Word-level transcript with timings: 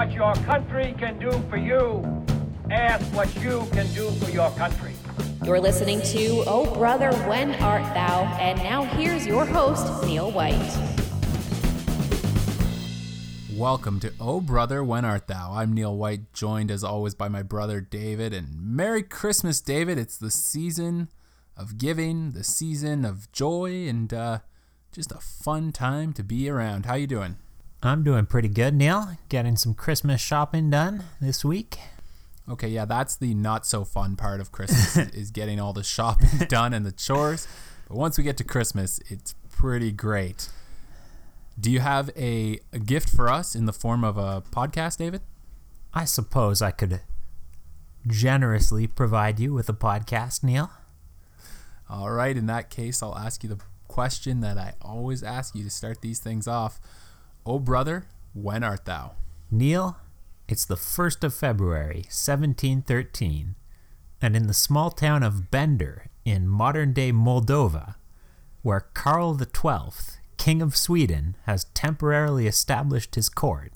what 0.00 0.12
your 0.12 0.32
country 0.46 0.94
can 0.96 1.18
do 1.18 1.30
for 1.50 1.58
you. 1.58 2.02
Ask 2.70 3.04
what 3.14 3.28
you 3.42 3.68
can 3.70 3.86
do 3.92 4.10
for 4.12 4.30
your 4.30 4.50
country. 4.52 4.94
You're 5.44 5.60
listening 5.60 6.00
to 6.00 6.42
Oh 6.46 6.74
Brother, 6.74 7.12
When 7.28 7.54
Art 7.56 7.82
Thou? 7.92 8.22
And 8.40 8.58
now 8.60 8.84
here's 8.84 9.26
your 9.26 9.44
host, 9.44 10.02
Neil 10.06 10.30
White. 10.30 10.56
Welcome 13.52 14.00
to 14.00 14.10
Oh 14.18 14.40
Brother, 14.40 14.82
When 14.82 15.04
Art 15.04 15.26
Thou? 15.26 15.52
I'm 15.52 15.74
Neil 15.74 15.94
White, 15.94 16.32
joined 16.32 16.70
as 16.70 16.82
always 16.82 17.14
by 17.14 17.28
my 17.28 17.42
brother 17.42 17.82
David. 17.82 18.32
And 18.32 18.58
Merry 18.58 19.02
Christmas, 19.02 19.60
David. 19.60 19.98
It's 19.98 20.16
the 20.16 20.30
season 20.30 21.08
of 21.58 21.76
giving, 21.76 22.30
the 22.30 22.42
season 22.42 23.04
of 23.04 23.30
joy, 23.32 23.86
and 23.86 24.14
uh, 24.14 24.38
just 24.92 25.12
a 25.12 25.18
fun 25.18 25.72
time 25.72 26.14
to 26.14 26.22
be 26.22 26.48
around. 26.48 26.86
How 26.86 26.94
you 26.94 27.06
doing? 27.06 27.36
I'm 27.82 28.02
doing 28.02 28.26
pretty 28.26 28.48
good, 28.48 28.74
Neil. 28.74 29.16
Getting 29.30 29.56
some 29.56 29.72
Christmas 29.72 30.20
shopping 30.20 30.68
done 30.68 31.04
this 31.20 31.44
week. 31.44 31.78
Okay, 32.48 32.68
yeah, 32.68 32.84
that's 32.84 33.16
the 33.16 33.32
not 33.32 33.64
so 33.64 33.84
fun 33.84 34.16
part 34.16 34.40
of 34.40 34.52
Christmas 34.52 34.96
is 35.14 35.30
getting 35.30 35.58
all 35.58 35.72
the 35.72 35.82
shopping 35.82 36.28
done 36.48 36.74
and 36.74 36.84
the 36.84 36.92
chores. 36.92 37.48
But 37.88 37.96
once 37.96 38.18
we 38.18 38.24
get 38.24 38.36
to 38.36 38.44
Christmas, 38.44 39.00
it's 39.08 39.34
pretty 39.48 39.92
great. 39.92 40.50
Do 41.58 41.70
you 41.70 41.80
have 41.80 42.10
a, 42.16 42.60
a 42.72 42.78
gift 42.78 43.08
for 43.08 43.30
us 43.30 43.54
in 43.54 43.64
the 43.64 43.72
form 43.72 44.04
of 44.04 44.18
a 44.18 44.42
podcast, 44.50 44.98
David? 44.98 45.22
I 45.94 46.04
suppose 46.04 46.60
I 46.60 46.72
could 46.72 47.00
generously 48.06 48.86
provide 48.86 49.40
you 49.40 49.54
with 49.54 49.68
a 49.68 49.74
podcast, 49.74 50.42
Neil. 50.42 50.70
All 51.88 52.10
right, 52.10 52.36
in 52.36 52.46
that 52.46 52.68
case, 52.68 53.02
I'll 53.02 53.16
ask 53.16 53.42
you 53.42 53.48
the 53.48 53.60
question 53.88 54.40
that 54.40 54.58
I 54.58 54.74
always 54.82 55.22
ask 55.22 55.54
you 55.54 55.64
to 55.64 55.70
start 55.70 56.00
these 56.00 56.20
things 56.20 56.46
off. 56.46 56.78
Oh, 57.52 57.58
brother, 57.58 58.06
when 58.32 58.62
art 58.62 58.84
thou? 58.84 59.16
Neil, 59.50 59.96
it's 60.46 60.64
the 60.64 60.76
1st 60.76 61.24
of 61.24 61.34
February, 61.34 62.04
1713, 62.06 63.56
and 64.22 64.36
in 64.36 64.46
the 64.46 64.54
small 64.54 64.92
town 64.92 65.24
of 65.24 65.50
Bender 65.50 66.06
in 66.24 66.46
modern 66.46 66.92
day 66.92 67.10
Moldova, 67.10 67.96
where 68.62 68.86
Karl 68.94 69.36
XII, 69.36 70.20
King 70.36 70.62
of 70.62 70.76
Sweden, 70.76 71.36
has 71.46 71.64
temporarily 71.74 72.46
established 72.46 73.16
his 73.16 73.28
court, 73.28 73.72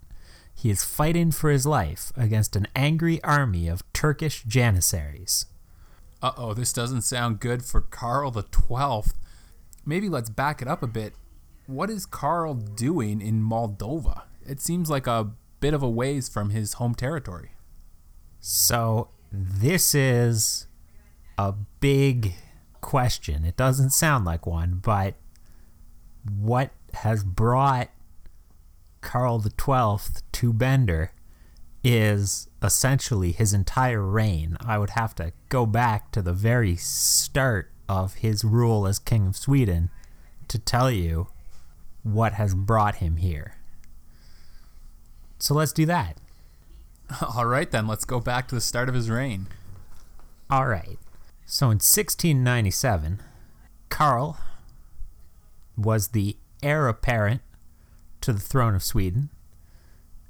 he 0.55 0.71
is 0.71 0.85
fighting 0.85 1.33
for 1.33 1.51
his 1.51 1.67
life 1.67 2.13
against 2.15 2.55
an 2.55 2.69
angry 2.77 3.21
army 3.25 3.67
of 3.67 3.83
Turkish 3.93 4.45
janissaries. 4.45 5.47
Uh 6.23 6.31
oh, 6.37 6.55
this 6.55 6.73
doesn't 6.73 7.03
sound 7.03 7.41
good 7.41 7.65
for 7.65 7.81
Karl 7.81 8.33
XII. 8.33 9.11
Maybe 9.85 10.09
let's 10.09 10.31
back 10.31 10.63
it 10.63 10.69
up 10.69 10.81
a 10.81 10.87
bit. 10.87 11.15
What 11.67 11.89
is 11.89 12.05
Karl 12.05 12.55
doing 12.55 13.23
in 13.23 13.43
Moldova? 13.43 14.23
It 14.47 14.61
seems 14.61 14.91
like 14.91 15.07
a 15.07 15.31
bit 15.61 15.73
of 15.73 15.83
a 15.83 15.89
ways 15.89 16.29
from 16.29 16.51
his 16.51 16.75
home 16.75 16.95
territory. 16.95 17.53
So, 18.41 19.09
this 19.33 19.95
is 19.95 20.67
a 21.39 21.55
big 21.81 22.35
question. 22.83 23.45
It 23.45 23.57
doesn't 23.57 23.91
sound 23.91 24.27
like 24.27 24.47
one, 24.47 24.81
but 24.83 25.15
what 26.39 26.73
has 26.93 27.25
brought 27.25 27.89
Karl 29.01 29.41
XII 29.41 30.21
to 30.33 30.53
Bender 30.53 31.13
is 31.83 32.49
essentially 32.63 33.33
his 33.33 33.55
entire 33.55 34.03
reign. 34.03 34.59
I 34.61 34.77
would 34.79 34.91
have 34.91 35.15
to 35.17 35.33
go 35.49 35.65
back 35.65 36.13
to 36.13 36.21
the 36.21 36.33
very 36.35 36.77
start 36.77 37.71
of 37.89 38.17
his 38.17 38.45
rule 38.45 38.87
as 38.87 38.99
King 38.99 39.29
of 39.29 39.37
Sweden 39.37 39.89
to 40.49 40.59
tell 40.59 40.91
you 40.91 41.29
what 42.05 42.35
has 42.35 42.55
brought 42.55 42.97
him 42.97 43.17
here. 43.17 43.57
So 45.41 45.55
let's 45.55 45.73
do 45.73 45.85
that. 45.87 46.19
All 47.37 47.47
right, 47.47 47.71
then, 47.71 47.89
let's 47.89 48.05
go 48.05 48.21
back 48.21 48.47
to 48.49 48.55
the 48.55 48.61
start 48.61 48.89
of 48.89 48.95
his 48.95 49.11
reign. 49.11 49.49
All 50.49 50.67
right. 50.67 50.99
So 51.47 51.67
in 51.67 51.77
1697, 51.81 53.21
Karl 53.89 54.39
was 55.77 56.09
the 56.09 56.37
heir 56.63 56.89
apparent 56.89 57.43
to 58.21 58.33
the 58.33 58.41
throne 58.41 58.75
of 58.75 58.83
Sweden, 58.83 59.31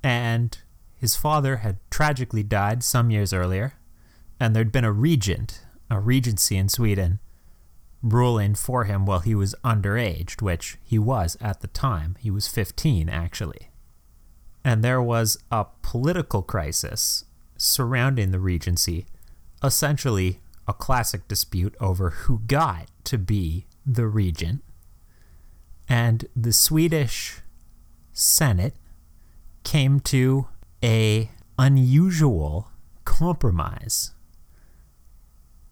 and 0.03 0.59
his 0.97 1.17
father 1.17 1.57
had 1.59 1.79
tragically 1.91 2.43
died 2.43 2.83
some 2.83 3.11
years 3.11 3.33
earlier, 3.33 3.75
and 4.41 4.55
there'd 4.55 4.73
been 4.73 4.85
a 4.85 4.93
regent, 4.93 5.65
a 5.91 6.01
regency 6.01 6.57
in 6.57 6.69
Sweden, 6.69 7.21
ruling 8.05 8.55
for 8.55 8.85
him 8.85 9.07
while 9.07 9.21
he 9.21 9.35
was 9.35 9.55
underage, 9.65 10.43
which 10.43 10.77
he 10.83 10.99
was 10.99 11.39
at 11.41 11.61
the 11.61 11.69
time. 11.69 12.17
He 12.21 12.31
was 12.31 12.47
15, 12.47 13.09
actually. 13.09 13.71
And 14.63 14.85
there 14.85 15.03
was 15.03 15.39
a 15.51 15.67
political 15.83 16.43
crisis 16.43 17.25
surrounding 17.57 18.31
the 18.31 18.39
regency, 18.39 19.07
essentially 19.63 20.41
a 20.69 20.75
classic 20.75 21.27
dispute 21.29 21.75
over 21.81 22.11
who 22.11 22.41
got 22.47 22.91
to 23.05 23.19
be 23.19 23.67
the 23.87 24.07
regent. 24.07 24.63
And 25.89 26.27
the 26.37 26.53
Swedish 26.53 27.41
Senate 28.13 28.75
came 29.65 30.01
to 30.01 30.47
a 30.83 31.31
unusual 31.59 32.69
compromise. 33.05 34.13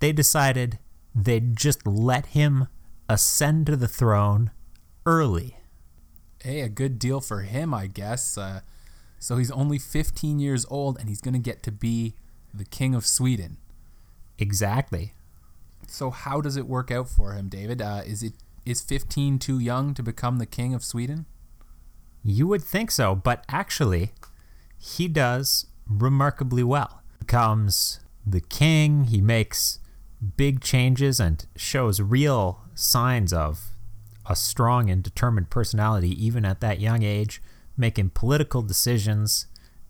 They 0.00 0.12
decided 0.12 0.78
they'd 1.14 1.56
just 1.56 1.86
let 1.86 2.26
him 2.26 2.68
ascend 3.08 3.66
to 3.66 3.76
the 3.76 3.88
throne 3.88 4.50
early. 5.06 5.56
Hey, 6.42 6.60
a 6.60 6.68
good 6.68 6.98
deal 6.98 7.20
for 7.20 7.42
him, 7.42 7.72
I 7.72 7.86
guess. 7.86 8.36
Uh, 8.36 8.60
so 9.18 9.36
he's 9.36 9.50
only 9.50 9.78
15 9.78 10.38
years 10.38 10.66
old 10.68 10.98
and 10.98 11.08
he's 11.08 11.20
going 11.20 11.34
to 11.34 11.40
get 11.40 11.62
to 11.64 11.72
be 11.72 12.14
the 12.52 12.64
king 12.64 12.94
of 12.94 13.06
Sweden. 13.06 13.58
Exactly. 14.38 15.14
So 15.86 16.10
how 16.10 16.40
does 16.40 16.56
it 16.56 16.66
work 16.66 16.90
out 16.90 17.08
for 17.08 17.34
him, 17.34 17.48
David? 17.48 17.80
Uh, 17.80 18.02
is 18.04 18.22
it 18.22 18.32
is 18.64 18.80
15 18.80 19.38
too 19.38 19.58
young 19.58 19.92
to 19.94 20.02
become 20.02 20.38
the 20.38 20.46
king 20.46 20.72
of 20.74 20.84
Sweden? 20.84 21.26
You 22.24 22.46
would 22.46 22.62
think 22.62 22.90
so, 22.90 23.14
but 23.14 23.44
actually, 23.48 24.12
he 24.78 25.08
does 25.08 25.66
remarkably 25.88 26.62
well. 26.62 27.02
Becomes 27.18 28.00
the 28.24 28.40
king, 28.40 29.04
he 29.04 29.20
makes 29.20 29.80
big 30.36 30.60
changes 30.60 31.18
and 31.18 31.46
shows 31.56 32.00
real 32.00 32.62
signs 32.74 33.32
of 33.32 33.70
a 34.26 34.36
strong 34.36 34.88
and 34.88 35.02
determined 35.02 35.50
personality 35.50 36.10
even 36.24 36.44
at 36.44 36.60
that 36.60 36.80
young 36.80 37.02
age, 37.02 37.42
making 37.76 38.10
political 38.10 38.62
decisions 38.62 39.46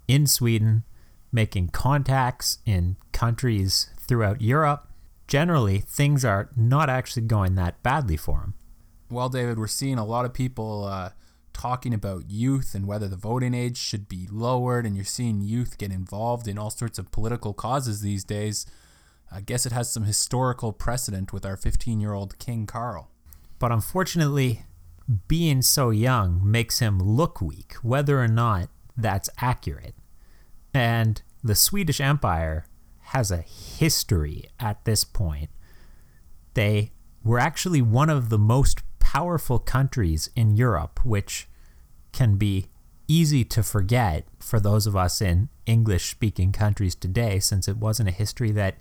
in 0.09 0.27
Sweden, 0.27 0.85
making 1.31 1.69
contacts 1.69 2.59
in 2.65 2.97
countries 3.13 3.91
throughout 3.99 4.41
Europe. 4.41 4.89
Generally, 5.29 5.81
things 5.81 6.25
are 6.25 6.51
not 6.57 6.91
actually 6.91 7.23
going 7.23 7.55
that 7.55 7.83
badly 7.83 8.17
for 8.17 8.41
him. 8.41 8.55
Well, 9.11 9.29
David, 9.29 9.59
we're 9.59 9.67
seeing 9.67 9.99
a 9.99 10.05
lot 10.05 10.25
of 10.25 10.33
people 10.33 10.85
uh, 10.85 11.11
talking 11.53 11.93
about 11.93 12.31
youth 12.31 12.75
and 12.75 12.87
whether 12.87 13.09
the 13.09 13.17
voting 13.17 13.55
age 13.55 13.77
should 13.77 14.09
be 14.09 14.27
lowered, 14.31 14.87
and 14.87 14.97
you're 14.97 15.05
seeing 15.05 15.43
youth 15.43 15.79
get 15.79 15.93
involved 15.93 16.49
in 16.49 16.59
all 16.59 16.71
sorts 16.71 16.99
of 16.99 17.13
political 17.13 17.53
causes 17.53 18.01
these 18.01 18.25
days. 18.25 18.67
I 19.35 19.41
guess 19.41 19.65
it 19.65 19.73
has 19.73 19.91
some 19.91 20.05
historical 20.05 20.73
precedent 20.73 21.33
with 21.33 21.47
our 21.47 21.57
15 21.57 22.01
year 22.01 22.13
old 22.13 22.39
King 22.39 22.67
Karl. 22.67 23.11
But 23.59 23.73
unfortunately, 23.73 24.65
being 25.29 25.63
so 25.63 25.91
young 25.91 26.41
makes 26.45 26.81
him 26.81 26.99
look 26.99 27.41
weak, 27.41 27.75
whether 27.83 28.21
or 28.21 28.29
not 28.29 28.69
that's 28.97 29.31
accurate. 29.39 29.95
And 30.75 31.23
the 31.43 31.55
Swedish 31.55 32.01
Empire 32.01 32.67
has 33.07 33.31
a 33.31 33.39
history 33.39 34.45
at 34.61 34.85
this 34.85 35.05
point. 35.05 35.51
They 36.55 36.93
were 37.25 37.39
actually 37.39 37.83
one 37.83 38.11
of 38.11 38.29
the 38.29 38.39
most 38.39 38.83
powerful 38.99 39.59
countries 39.59 40.29
in 40.37 40.57
Europe, 40.57 41.05
which 41.05 41.49
can 42.13 42.37
be 42.37 42.67
easy 43.09 43.45
to 43.45 43.63
forget 43.63 44.27
for 44.39 44.61
those 44.61 44.87
of 44.87 44.97
us 44.97 45.21
in 45.21 45.49
English 45.67 46.11
speaking 46.11 46.53
countries 46.53 46.95
today, 46.95 47.39
since 47.39 47.69
it 47.69 47.77
wasn't 47.77 48.09
a 48.09 48.13
history 48.13 48.51
that 48.53 48.77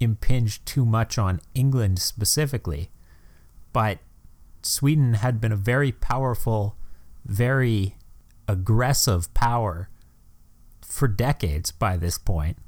impinged 0.00 0.66
too 0.66 0.84
much 0.84 1.18
on 1.18 1.40
England 1.54 1.98
specifically. 1.98 2.90
But 3.72 3.98
Sweden 4.62 5.14
had 5.14 5.40
been 5.40 5.52
a 5.52 5.56
very 5.56 5.92
powerful, 5.92 6.76
very 7.24 7.96
aggressive 8.48 9.32
power 9.34 9.88
for 10.80 11.08
decades 11.08 11.72
by 11.72 11.96
this 11.96 12.18
point. 12.18 12.58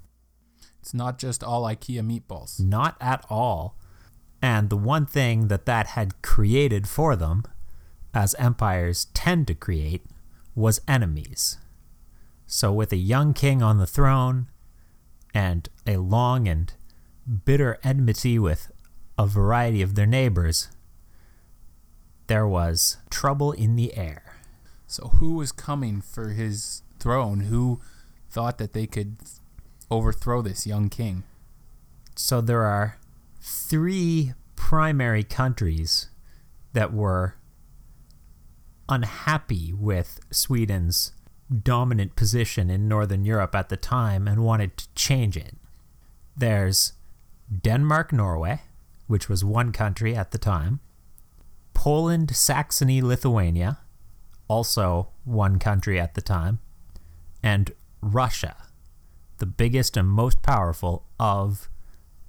It's 0.80 0.94
not 0.94 1.19
just 1.19 1.44
all 1.44 1.64
IKEA 1.64 2.00
meatballs. 2.02 2.60
Not 2.60 2.96
at 3.00 3.25
all. 3.28 3.76
And 4.40 4.70
the 4.70 4.76
one 4.76 5.06
thing 5.06 5.48
that 5.48 5.66
that 5.66 5.88
had 5.88 6.22
created 6.22 6.88
for 6.88 7.16
them, 7.16 7.44
as 8.14 8.34
empires 8.36 9.06
tend 9.12 9.46
to 9.48 9.54
create, 9.54 10.04
was 10.54 10.81
enemies. 10.86 11.58
So, 12.46 12.72
with 12.72 12.92
a 12.92 12.96
young 12.96 13.34
king 13.34 13.62
on 13.62 13.78
the 13.78 13.86
throne 13.86 14.48
and 15.34 15.69
a 15.86 15.98
long 15.98 16.48
and 16.48 16.72
bitter 17.44 17.78
enmity 17.82 18.38
with 18.38 18.70
a 19.19 19.26
variety 19.26 19.82
of 19.82 19.94
their 19.94 20.06
neighbors, 20.06 20.69
there 22.26 22.46
was 22.46 22.98
trouble 23.10 23.52
in 23.52 23.76
the 23.76 23.96
air. 23.96 24.36
So, 24.86 25.08
who 25.19 25.34
was 25.34 25.52
coming 25.52 26.00
for 26.00 26.30
his 26.30 26.82
throne? 26.98 27.40
Who 27.40 27.80
thought 28.30 28.58
that 28.58 28.72
they 28.72 28.86
could 28.86 29.16
overthrow 29.90 30.42
this 30.42 30.66
young 30.66 30.88
king. 30.88 31.25
So 32.16 32.40
there 32.40 32.62
are 32.62 32.98
three 33.40 34.34
primary 34.56 35.24
countries 35.24 36.08
that 36.72 36.92
were 36.92 37.34
unhappy 38.88 39.72
with 39.72 40.20
Sweden's 40.31 41.12
dominant 41.62 42.16
position 42.16 42.70
in 42.70 42.88
Northern 42.88 43.24
Europe 43.24 43.54
at 43.54 43.69
the 43.69 43.76
time 43.76 44.28
and 44.28 44.44
wanted 44.44 44.76
to 44.76 44.88
change 44.94 45.36
it. 45.36 45.56
There's 46.36 46.92
Denmark, 47.50 48.12
Norway, 48.12 48.60
which 49.06 49.28
was 49.28 49.44
one 49.44 49.72
country 49.72 50.14
at 50.14 50.30
the 50.30 50.38
time, 50.38 50.80
Poland, 51.74 52.34
Saxony, 52.34 53.00
Lithuania, 53.00 53.78
also 54.48 55.08
one 55.24 55.58
country 55.58 56.00
at 56.00 56.14
the 56.14 56.20
time, 56.20 56.58
and 57.42 57.72
Russia, 58.00 58.56
the 59.38 59.46
biggest 59.46 59.96
and 59.96 60.08
most 60.08 60.42
powerful 60.42 61.06
of 61.18 61.68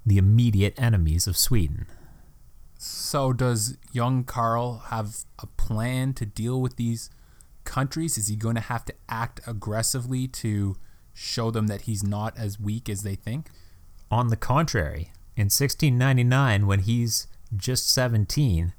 the 0.06 0.18
immediate 0.18 0.74
enemies 0.78 1.28
of 1.28 1.38
Sweden. 1.38 1.88
So, 2.78 3.34
does 3.34 3.78
young 3.92 4.24
Karl 4.24 4.84
have 4.88 5.26
a 5.38 5.48
plan 5.48 6.14
to 6.14 6.26
deal 6.26 6.62
with 6.62 6.78
these 6.78 7.10
countries? 7.66 8.18
Is 8.18 8.28
he 8.28 8.36
going 8.36 8.56
to 8.56 8.62
have 8.62 8.86
to 8.86 8.94
act 9.10 9.42
aggressively 9.46 10.28
to 10.30 10.78
show 11.14 11.52
them 11.52 11.68
that 11.68 11.82
he's 11.82 12.04
not 12.04 12.38
as 12.38 12.60
weak 12.60 12.88
as 12.88 13.04
they 13.04 13.16
think? 13.16 13.50
On 14.12 14.30
the 14.30 14.36
contrary, 14.36 15.12
in 15.36 15.46
1699, 15.46 16.66
when 16.66 16.80
he's 16.80 17.28
just 17.56 17.90
17, 17.92 18.74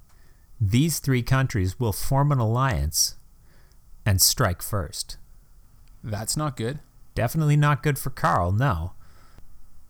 these 0.61 0.99
three 0.99 1.23
countries 1.23 1.79
will 1.79 1.93
form 1.93 2.33
an 2.33 2.39
alliance 2.39 3.15
and 4.05 4.21
strike 4.21 4.61
first. 4.61 5.17
That's 6.03 6.37
not 6.37 6.57
good. 6.57 6.81
Definitely 7.15 7.57
not 7.57 7.83
good 7.83 7.99
for 7.99 8.11
Karl, 8.11 8.53
no. 8.53 8.93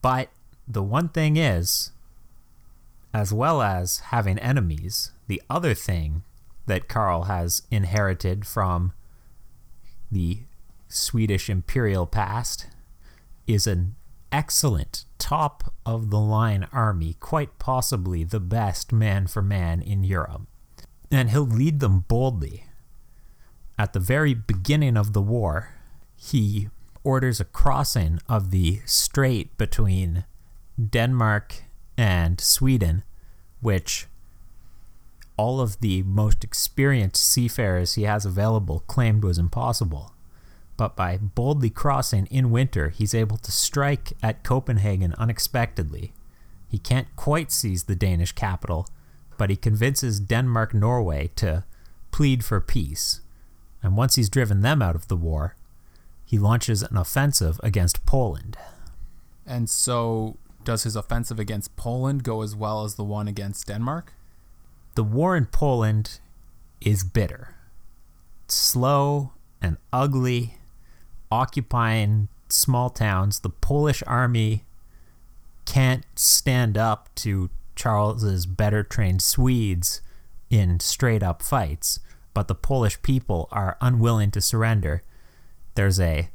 But 0.03 0.31
the 0.67 0.83
one 0.83 1.09
thing 1.09 1.37
is, 1.37 1.93
as 3.13 3.33
well 3.33 3.63
as 3.63 3.99
having 3.99 4.39
enemies, 4.39 5.13
the 5.27 5.43
other 5.51 5.75
thing 5.75 6.23
that 6.67 6.89
Karl 6.89 7.25
has 7.25 7.63
inherited 7.71 8.47
from 8.47 8.93
the 10.11 10.41
Swedish 10.89 11.51
imperial 11.51 12.07
past 12.07 12.67
is 13.47 13.67
an 13.67 13.97
excellent 14.33 15.05
top 15.19 15.73
of 15.85 16.11
the 16.11 16.19
line 16.19 16.67
army, 16.73 17.15
quite 17.21 17.59
possibly 17.59 18.25
the 18.25 18.41
best 18.41 18.93
man 18.93 19.27
for 19.27 19.43
man 19.43 19.81
in 19.81 20.05
Europe. 20.05 20.43
And 21.11 21.31
he'll 21.31 21.43
lead 21.47 21.81
them 21.81 22.01
boldly. 22.01 22.65
At 23.79 23.93
the 23.93 24.01
very 24.01 24.35
beginning 24.35 24.97
of 24.97 25.13
the 25.13 25.23
war, 25.23 25.75
he 26.17 26.69
orders 27.03 27.41
a 27.41 27.45
crossing 27.45 28.21
of 28.29 28.51
the 28.51 28.81
strait 28.85 29.57
between 29.57 30.25
Denmark 30.79 31.65
and 31.97 32.41
Sweden, 32.41 33.03
which 33.61 34.07
all 35.37 35.61
of 35.61 35.81
the 35.81 36.03
most 36.03 36.45
experienced 36.45 37.25
seafarers 37.25 37.95
he 37.95 38.03
has 38.03 38.27
available 38.27 38.81
claimed 38.81 39.25
was 39.25 39.39
impossible. 39.39 40.13
But 40.81 40.97
by 40.97 41.19
boldly 41.19 41.69
crossing 41.69 42.25
in 42.31 42.51
winter, 42.51 42.89
he's 42.89 43.13
able 43.13 43.37
to 43.37 43.53
strike 43.53 44.15
at 44.23 44.43
Copenhagen 44.43 45.15
unexpectedly. 45.19 46.15
He 46.69 46.79
can't 46.79 47.15
quite 47.17 47.53
seize 47.53 47.83
the 47.85 47.95
Danish 47.95 48.33
capital, 48.33 48.89
but 49.37 49.51
he 49.51 49.57
convinces 49.57 50.21
Denmark 50.21 50.73
Norway 50.73 51.33
to 51.37 51.65
plead 52.13 52.43
for 52.47 52.63
peace. 52.63 53.21
And 53.83 53.95
once 53.95 54.15
he's 54.15 54.31
driven 54.31 54.63
them 54.63 54.81
out 54.81 54.95
of 54.95 55.09
the 55.09 55.19
war, 55.19 55.55
he 56.25 56.39
launches 56.39 56.83
an 56.83 56.97
offensive 56.97 57.61
against 57.63 58.07
Poland. 58.07 58.57
And 59.45 59.69
so, 59.69 60.39
does 60.65 60.85
his 60.85 60.97
offensive 60.97 61.39
against 61.39 61.77
Poland 61.77 62.25
go 62.25 62.41
as 62.41 62.57
well 62.57 62.85
as 62.85 62.95
the 62.95 63.05
one 63.05 63.29
against 63.29 63.67
Denmark? 63.67 64.15
The 64.95 65.05
war 65.05 65.37
in 65.37 65.45
Poland 65.45 66.21
is 66.81 67.05
bitter, 67.05 67.55
slow 68.49 69.33
and 69.61 69.77
ugly, 69.93 70.57
occupying 71.31 72.29
small 72.49 72.91
towns. 72.91 73.41
The 73.41 73.51
Polish 73.51 74.03
army 74.07 74.65
can't 75.65 76.05
stand 76.17 76.77
up 76.77 77.15
to 77.17 77.51
Charles's 77.77 78.47
better 78.47 78.83
trained 78.83 79.23
Swedes 79.23 80.03
in 80.51 80.81
straight 80.81 81.23
up 81.23 81.43
fights, 81.43 82.01
but 82.35 82.49
the 82.49 82.55
Polish 82.55 83.01
people 83.03 83.49
are 83.53 83.79
unwilling 83.81 84.31
to 84.33 84.41
surrender. 84.41 85.03
There's 85.75 86.01
a 86.01 86.31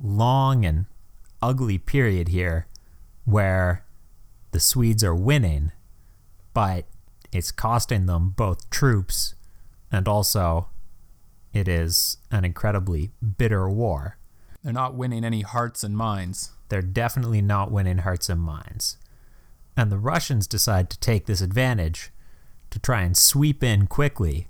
long 0.00 0.64
and 0.64 0.86
ugly 1.42 1.78
period 1.78 2.28
here 2.28 2.66
where 3.24 3.84
the 4.52 4.60
Swedes 4.60 5.02
are 5.02 5.14
winning, 5.14 5.72
but 6.54 6.86
it's 7.32 7.50
costing 7.50 8.06
them 8.06 8.30
both 8.30 8.70
troops 8.70 9.34
and 9.90 10.08
also 10.08 10.68
it 11.52 11.68
is 11.68 12.18
an 12.30 12.44
incredibly 12.44 13.10
bitter 13.38 13.68
war. 13.68 14.16
They're 14.66 14.72
not 14.72 14.96
winning 14.96 15.24
any 15.24 15.42
hearts 15.42 15.84
and 15.84 15.96
minds. 15.96 16.50
They're 16.70 16.82
definitely 16.82 17.40
not 17.40 17.70
winning 17.70 17.98
hearts 17.98 18.28
and 18.28 18.40
minds. 18.40 18.96
And 19.76 19.92
the 19.92 19.96
Russians 19.96 20.48
decide 20.48 20.90
to 20.90 20.98
take 20.98 21.26
this 21.26 21.40
advantage 21.40 22.10
to 22.70 22.80
try 22.80 23.02
and 23.02 23.16
sweep 23.16 23.62
in 23.62 23.86
quickly 23.86 24.48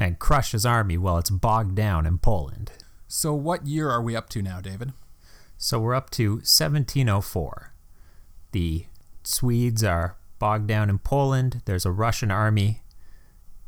and 0.00 0.18
crush 0.18 0.50
his 0.50 0.66
army 0.66 0.98
while 0.98 1.16
it's 1.18 1.30
bogged 1.30 1.76
down 1.76 2.06
in 2.06 2.18
Poland. 2.18 2.72
So, 3.06 3.34
what 3.34 3.64
year 3.64 3.88
are 3.88 4.02
we 4.02 4.16
up 4.16 4.28
to 4.30 4.42
now, 4.42 4.60
David? 4.60 4.94
So, 5.58 5.78
we're 5.78 5.94
up 5.94 6.10
to 6.10 6.38
1704. 6.38 7.72
The 8.50 8.86
Swedes 9.22 9.84
are 9.84 10.16
bogged 10.40 10.66
down 10.66 10.90
in 10.90 10.98
Poland. 10.98 11.62
There's 11.66 11.86
a 11.86 11.92
Russian 11.92 12.32
army 12.32 12.82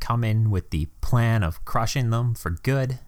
coming 0.01 0.51
with 0.51 0.71
the 0.71 0.87
plan 1.01 1.45
of 1.45 1.65
crushing 1.65 2.11
them 2.11 2.35
for 2.35 2.51
good. 2.51 2.99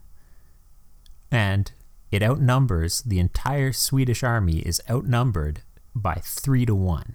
And 1.33 1.73
it 2.17 2.23
outnumbers 2.23 3.03
the 3.03 3.19
entire 3.19 3.73
Swedish 3.73 4.23
army 4.23 4.61
is 4.61 4.81
outnumbered 4.91 5.61
by 5.95 6.15
3 6.15 6.65
to 6.65 6.75
1. 6.75 7.15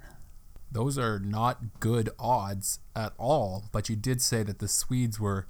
Those 0.71 0.95
are 1.00 1.18
not 1.18 1.80
good 1.80 2.12
odds 2.19 2.80
at 2.95 3.13
all, 3.18 3.65
but 3.71 3.89
you 3.89 3.95
did 3.95 4.21
say 4.21 4.44
that 4.44 4.59
the 4.59 4.68
Swedes 4.68 5.19
were 5.19 5.48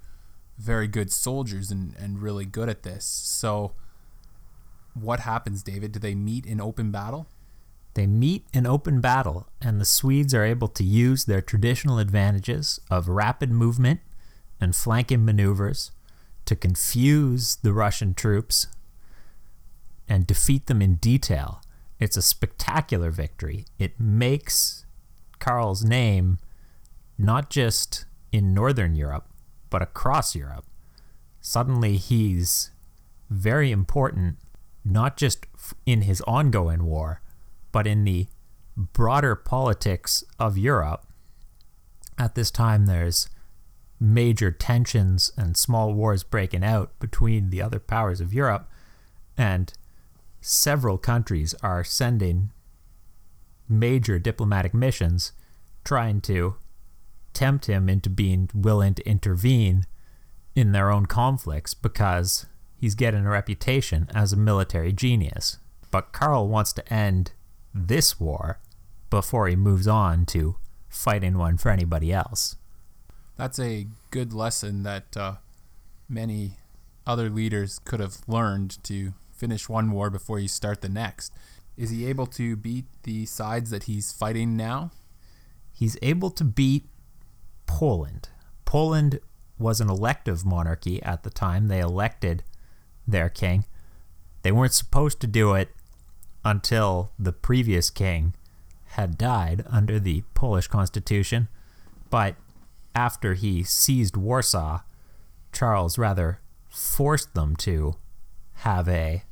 very 0.57 0.87
good 0.87 1.11
soldiers 1.11 1.69
and, 1.69 1.93
and 1.99 2.21
really 2.21 2.45
good 2.45 2.69
at 2.69 2.83
this. 2.83 3.03
So, 3.03 3.73
what 4.93 5.19
happens, 5.19 5.63
David? 5.63 5.91
Do 5.91 5.99
they 5.99 6.15
meet 6.15 6.45
in 6.45 6.61
open 6.61 6.89
battle? 6.89 7.27
They 7.93 8.07
meet 8.07 8.45
in 8.53 8.65
open 8.65 9.01
battle, 9.01 9.47
and 9.61 9.81
the 9.81 9.85
Swedes 9.85 10.33
are 10.33 10.45
able 10.45 10.69
to 10.69 10.83
use 10.83 11.25
their 11.25 11.41
traditional 11.41 11.99
advantages 11.99 12.79
of 12.89 13.09
rapid 13.09 13.51
movement 13.51 13.99
and 14.61 14.73
flanking 14.73 15.25
maneuvers 15.25 15.91
to 16.45 16.55
confuse 16.55 17.57
the 17.57 17.73
Russian 17.73 18.13
troops 18.13 18.67
and 20.07 20.27
defeat 20.27 20.67
them 20.67 20.81
in 20.81 20.95
detail. 20.95 21.61
It's 21.99 22.17
a 22.17 22.21
spectacular 22.21 23.11
victory. 23.11 23.65
It 23.77 23.99
makes 23.99 24.85
Karl's 25.39 25.83
name 25.83 26.39
not 27.17 27.49
just 27.49 28.05
in 28.31 28.53
Northern 28.53 28.95
Europe, 28.95 29.27
but 29.69 29.81
across 29.81 30.35
Europe. 30.35 30.65
Suddenly 31.39 31.97
he's 31.97 32.71
very 33.29 33.71
important, 33.71 34.37
not 34.83 35.17
just 35.17 35.45
in 35.85 36.01
his 36.01 36.21
ongoing 36.21 36.85
war, 36.85 37.21
but 37.71 37.87
in 37.87 38.03
the 38.03 38.27
broader 38.75 39.35
politics 39.35 40.23
of 40.39 40.57
Europe. 40.57 41.05
At 42.17 42.35
this 42.35 42.51
time, 42.51 42.85
there's 42.85 43.29
major 43.99 44.51
tensions 44.51 45.31
and 45.37 45.55
small 45.55 45.93
wars 45.93 46.23
breaking 46.23 46.63
out 46.63 46.97
between 46.99 47.49
the 47.49 47.61
other 47.61 47.79
powers 47.79 48.19
of 48.19 48.33
Europe, 48.33 48.69
and 49.37 49.71
several 50.41 50.97
countries 50.97 51.53
are 51.61 51.83
sending 51.83 52.51
major 53.69 54.19
diplomatic 54.19 54.73
missions 54.73 55.31
trying 55.85 56.19
to 56.21 56.55
tempt 57.33 57.67
him 57.67 57.87
into 57.87 58.09
being 58.09 58.49
willing 58.53 58.93
to 58.93 59.07
intervene 59.07 59.85
in 60.55 60.73
their 60.73 60.91
own 60.91 61.05
conflicts 61.05 61.73
because 61.73 62.45
he's 62.75 62.95
getting 62.95 63.25
a 63.25 63.29
reputation 63.29 64.09
as 64.13 64.33
a 64.33 64.37
military 64.37 64.91
genius. 64.91 65.57
But 65.91 66.11
Karl 66.11 66.47
wants 66.47 66.73
to 66.73 66.93
end 66.93 67.31
this 67.73 68.19
war 68.19 68.59
before 69.09 69.47
he 69.47 69.55
moves 69.55 69.87
on 69.87 70.25
to 70.25 70.55
fighting 70.89 71.37
one 71.37 71.57
for 71.57 71.69
anybody 71.69 72.11
else. 72.11 72.57
That's 73.37 73.59
a 73.59 73.87
good 74.09 74.33
lesson 74.33 74.83
that 74.83 75.15
uh, 75.15 75.35
many 76.09 76.57
other 77.07 77.29
leaders 77.29 77.79
could 77.79 77.99
have 77.99 78.17
learned 78.27 78.83
to 78.83 79.13
finish 79.41 79.67
one 79.67 79.91
war 79.91 80.11
before 80.11 80.37
you 80.37 80.47
start 80.47 80.81
the 80.81 80.87
next. 80.87 81.33
Is 81.75 81.89
he 81.89 82.05
able 82.05 82.27
to 82.27 82.55
beat 82.55 82.85
the 83.03 83.25
sides 83.25 83.71
that 83.71 83.85
he's 83.85 84.11
fighting 84.11 84.55
now? 84.55 84.91
He's 85.73 85.97
able 86.03 86.29
to 86.29 86.43
beat 86.43 86.85
Poland. 87.65 88.29
Poland 88.65 89.19
was 89.57 89.81
an 89.81 89.89
elective 89.89 90.45
monarchy 90.45 91.01
at 91.01 91.23
the 91.23 91.31
time. 91.31 91.69
They 91.69 91.79
elected 91.79 92.43
their 93.07 93.29
king. 93.29 93.65
They 94.43 94.51
weren't 94.51 94.73
supposed 94.73 95.19
to 95.21 95.27
do 95.27 95.55
it 95.55 95.69
until 96.45 97.11
the 97.17 97.33
previous 97.33 97.89
king 97.89 98.35
had 98.89 99.17
died 99.17 99.65
under 99.67 99.99
the 99.99 100.21
Polish 100.35 100.67
constitution. 100.67 101.47
But 102.11 102.35
after 102.93 103.33
he 103.33 103.63
seized 103.63 104.15
Warsaw, 104.15 104.81
Charles 105.51 105.97
rather 105.97 106.41
forced 106.69 107.33
them 107.33 107.55
to 107.55 107.95
have 108.53 108.87
a 108.87 109.23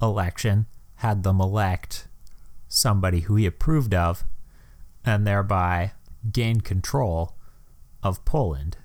election, 0.00 0.66
had 0.96 1.22
them 1.22 1.40
elect 1.40 2.08
somebody 2.68 3.20
who 3.20 3.36
he 3.36 3.46
approved 3.46 3.94
of, 3.94 4.24
and 5.04 5.26
thereby 5.26 5.92
gained 6.30 6.64
control 6.64 7.36
of 8.02 8.24
Poland. 8.24 8.76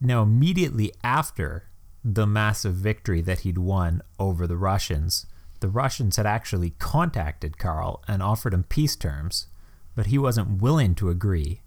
Now, 0.00 0.22
immediately 0.22 0.92
after 1.02 1.64
the 2.04 2.26
massive 2.26 2.74
victory 2.74 3.20
that 3.22 3.40
he'd 3.40 3.58
won 3.58 4.02
over 4.18 4.46
the 4.46 4.56
Russians, 4.56 5.26
the 5.60 5.68
Russians 5.68 6.16
had 6.16 6.26
actually 6.26 6.70
contacted 6.70 7.58
Karl 7.58 8.02
and 8.08 8.22
offered 8.22 8.52
him 8.52 8.64
peace 8.64 8.96
terms, 8.96 9.46
but 9.94 10.06
he 10.06 10.18
wasn't 10.18 10.60
willing 10.60 10.94
to 10.96 11.10
agree 11.10 11.60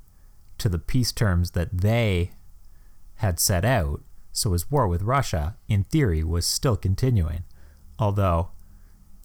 to 0.58 0.70
the 0.70 0.80
peace 0.80 1.12
terms 1.12 1.52
that 1.52 1.78
they 1.82 2.32
had 3.16 3.40
set 3.40 3.64
out. 3.64 4.02
So 4.32 4.52
his 4.52 4.70
war 4.70 4.88
with 4.88 5.02
Russia, 5.02 5.56
in 5.70 5.86
theory, 5.86 6.24
was 6.24 6.46
still 6.46 6.76
continuing. 6.76 7.44
Although, 7.98 8.50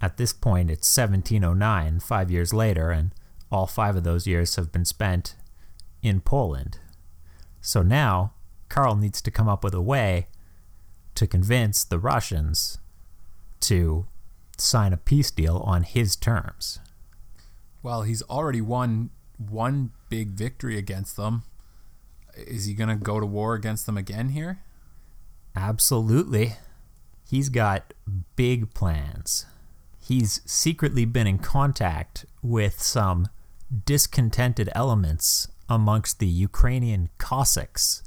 at 0.00 0.16
this 0.16 0.32
point, 0.32 0.70
it's 0.70 0.96
1709, 0.96 2.00
five 2.00 2.30
years 2.30 2.54
later, 2.54 2.90
and 2.90 3.12
all 3.50 3.66
five 3.66 3.96
of 3.96 4.04
those 4.04 4.26
years 4.26 4.56
have 4.56 4.72
been 4.72 4.84
spent 4.84 5.36
in 6.02 6.20
Poland. 6.20 6.78
So 7.60 7.82
now, 7.82 8.32
Karl 8.68 8.96
needs 8.96 9.20
to 9.22 9.30
come 9.30 9.48
up 9.48 9.62
with 9.62 9.74
a 9.74 9.80
way 9.82 10.28
to 11.16 11.26
convince 11.26 11.84
the 11.84 11.98
Russians 11.98 12.78
to 13.60 14.06
sign 14.56 14.92
a 14.92 14.96
peace 14.96 15.30
deal 15.30 15.58
on 15.58 15.82
his 15.82 16.16
terms. 16.16 16.78
Well, 17.82 18.02
he's 18.02 18.22
already 18.22 18.60
won 18.60 19.10
one 19.36 19.90
big 20.08 20.28
victory 20.30 20.78
against 20.78 21.16
them. 21.16 21.42
Is 22.36 22.66
he 22.66 22.74
going 22.74 22.88
to 22.88 22.96
go 22.96 23.20
to 23.20 23.26
war 23.26 23.54
against 23.54 23.86
them 23.86 23.96
again 23.96 24.30
here? 24.30 24.60
Absolutely. 25.56 26.54
He's 27.28 27.48
got 27.48 27.92
big 28.36 28.72
plans. 28.72 29.46
He's 30.10 30.40
secretly 30.44 31.04
been 31.04 31.28
in 31.28 31.38
contact 31.38 32.26
with 32.42 32.82
some 32.82 33.28
discontented 33.84 34.68
elements 34.74 35.46
amongst 35.68 36.18
the 36.18 36.26
Ukrainian 36.26 37.10
Cossacks 37.18 38.02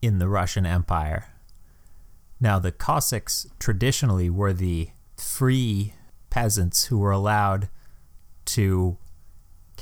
in 0.00 0.20
the 0.20 0.28
Russian 0.28 0.64
Empire. 0.64 1.34
Now, 2.38 2.60
the 2.60 2.70
Cossacks 2.70 3.48
traditionally 3.58 4.30
were 4.30 4.52
the 4.52 4.90
free 5.16 5.94
peasants 6.30 6.84
who 6.84 6.98
were 6.98 7.10
allowed 7.10 7.68
to 8.54 8.96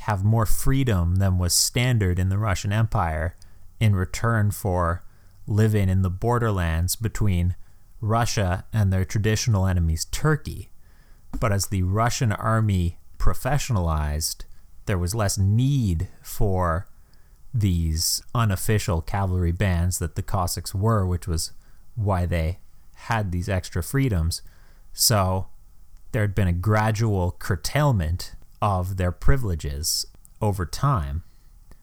have 0.01 0.25
more 0.25 0.47
freedom 0.47 1.17
than 1.17 1.37
was 1.37 1.53
standard 1.53 2.19
in 2.19 2.31
the 2.31 2.39
Russian 2.39 2.73
Empire 2.73 3.37
in 3.79 3.95
return 3.95 4.51
for 4.51 5.05
living 5.47 5.91
in 5.91 6.01
the 6.01 6.09
borderlands 6.09 6.97
between 6.97 7.55
Russia 8.01 8.65
and 8.73 8.91
their 8.91 9.05
traditional 9.05 9.67
enemies, 9.67 10.07
Turkey. 10.07 10.71
But 11.39 11.53
as 11.53 11.67
the 11.67 11.83
Russian 11.83 12.33
army 12.33 12.99
professionalized, 13.19 14.45
there 14.87 14.99
was 14.99 15.15
less 15.15 15.37
need 15.37 16.09
for 16.23 16.89
these 17.53 18.23
unofficial 18.35 19.01
cavalry 19.01 19.53
bands 19.53 19.99
that 19.99 20.15
the 20.15 20.23
Cossacks 20.23 20.75
were, 20.75 21.07
which 21.07 21.27
was 21.27 21.53
why 21.95 22.27
they 22.27 22.59
had 22.95 23.33
these 23.33 23.49
extra 23.49 23.83
freedoms. 23.83 24.43
So 24.93 25.49
there 26.13 26.23
had 26.23 26.35
been 26.35 26.49
a 26.49 26.53
gradual 26.53 27.33
curtailment 27.33 28.35
of 28.63 28.97
their 28.97 29.13
privileges 29.13 30.07
over 30.41 30.65
time. 30.65 31.23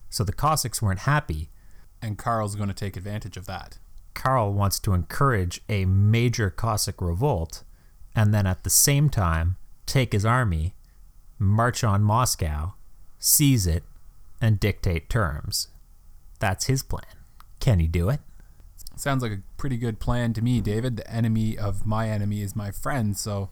So 0.10 0.24
the 0.24 0.34
Cossacks 0.34 0.82
weren't 0.82 1.00
happy. 1.00 1.50
And 2.02 2.18
Karl's 2.18 2.56
going 2.56 2.70
to 2.70 2.76
take 2.76 2.98
advantage 2.98 3.38
of 3.38 3.46
that. 3.46 3.78
Karl 4.14 4.54
wants 4.54 4.80
to 4.80 4.94
encourage 4.94 5.62
a 5.70 5.86
major 5.86 6.50
Cossack 6.50 7.02
revolt 7.02 7.64
and 8.16 8.34
then 8.34 8.46
at 8.46 8.64
the 8.64 8.70
same 8.70 9.10
time 9.10 9.58
take 9.86 10.14
his 10.14 10.26
army, 10.26 10.76
march 11.40 11.84
on 11.84 12.04
Moscow, 12.04 12.74
seize 13.20 13.68
it, 13.68 13.84
and 14.42 14.60
dictate 14.60 15.10
terms. 15.10 15.68
That's 16.40 16.66
his 16.66 16.84
plan. 16.84 17.06
Can 17.60 17.80
he 17.80 17.88
do 17.88 18.10
it? 18.10 18.20
Sounds 18.96 19.24
like 19.24 19.32
a 19.32 19.42
pretty 19.58 19.78
good 19.78 20.00
plan 20.00 20.34
to 20.34 20.42
me, 20.42 20.62
David. 20.62 20.98
The 20.98 21.10
enemy 21.10 21.58
of 21.58 21.86
my 21.86 22.10
enemy 22.10 22.42
is 22.42 22.56
my 22.56 22.70
friend, 22.72 23.18
so 23.18 23.50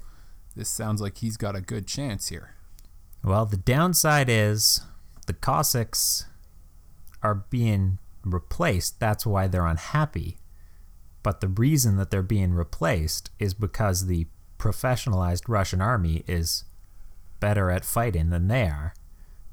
this 0.55 0.69
sounds 0.69 1.01
like 1.01 1.17
he's 1.17 1.37
got 1.37 1.55
a 1.55 1.61
good 1.61 1.87
chance 1.87 2.29
here. 2.29 2.55
Well, 3.23 3.45
the 3.45 3.57
downside 3.57 4.29
is 4.29 4.81
the 5.27 5.33
Cossacks 5.33 6.25
are 7.23 7.35
being 7.35 7.99
replaced. 8.23 8.99
That's 8.99 9.25
why 9.25 9.47
they're 9.47 9.65
unhappy. 9.65 10.37
But 11.23 11.39
the 11.39 11.47
reason 11.47 11.97
that 11.97 12.11
they're 12.11 12.23
being 12.23 12.53
replaced 12.53 13.29
is 13.39 13.53
because 13.53 14.07
the 14.07 14.27
professionalized 14.61 15.43
Russian 15.47 15.81
army 15.81 16.23
is 16.27 16.65
better 17.39 17.71
at 17.71 17.83
fighting 17.83 18.29
than 18.29 18.47
they 18.47 18.67
are. 18.67 18.93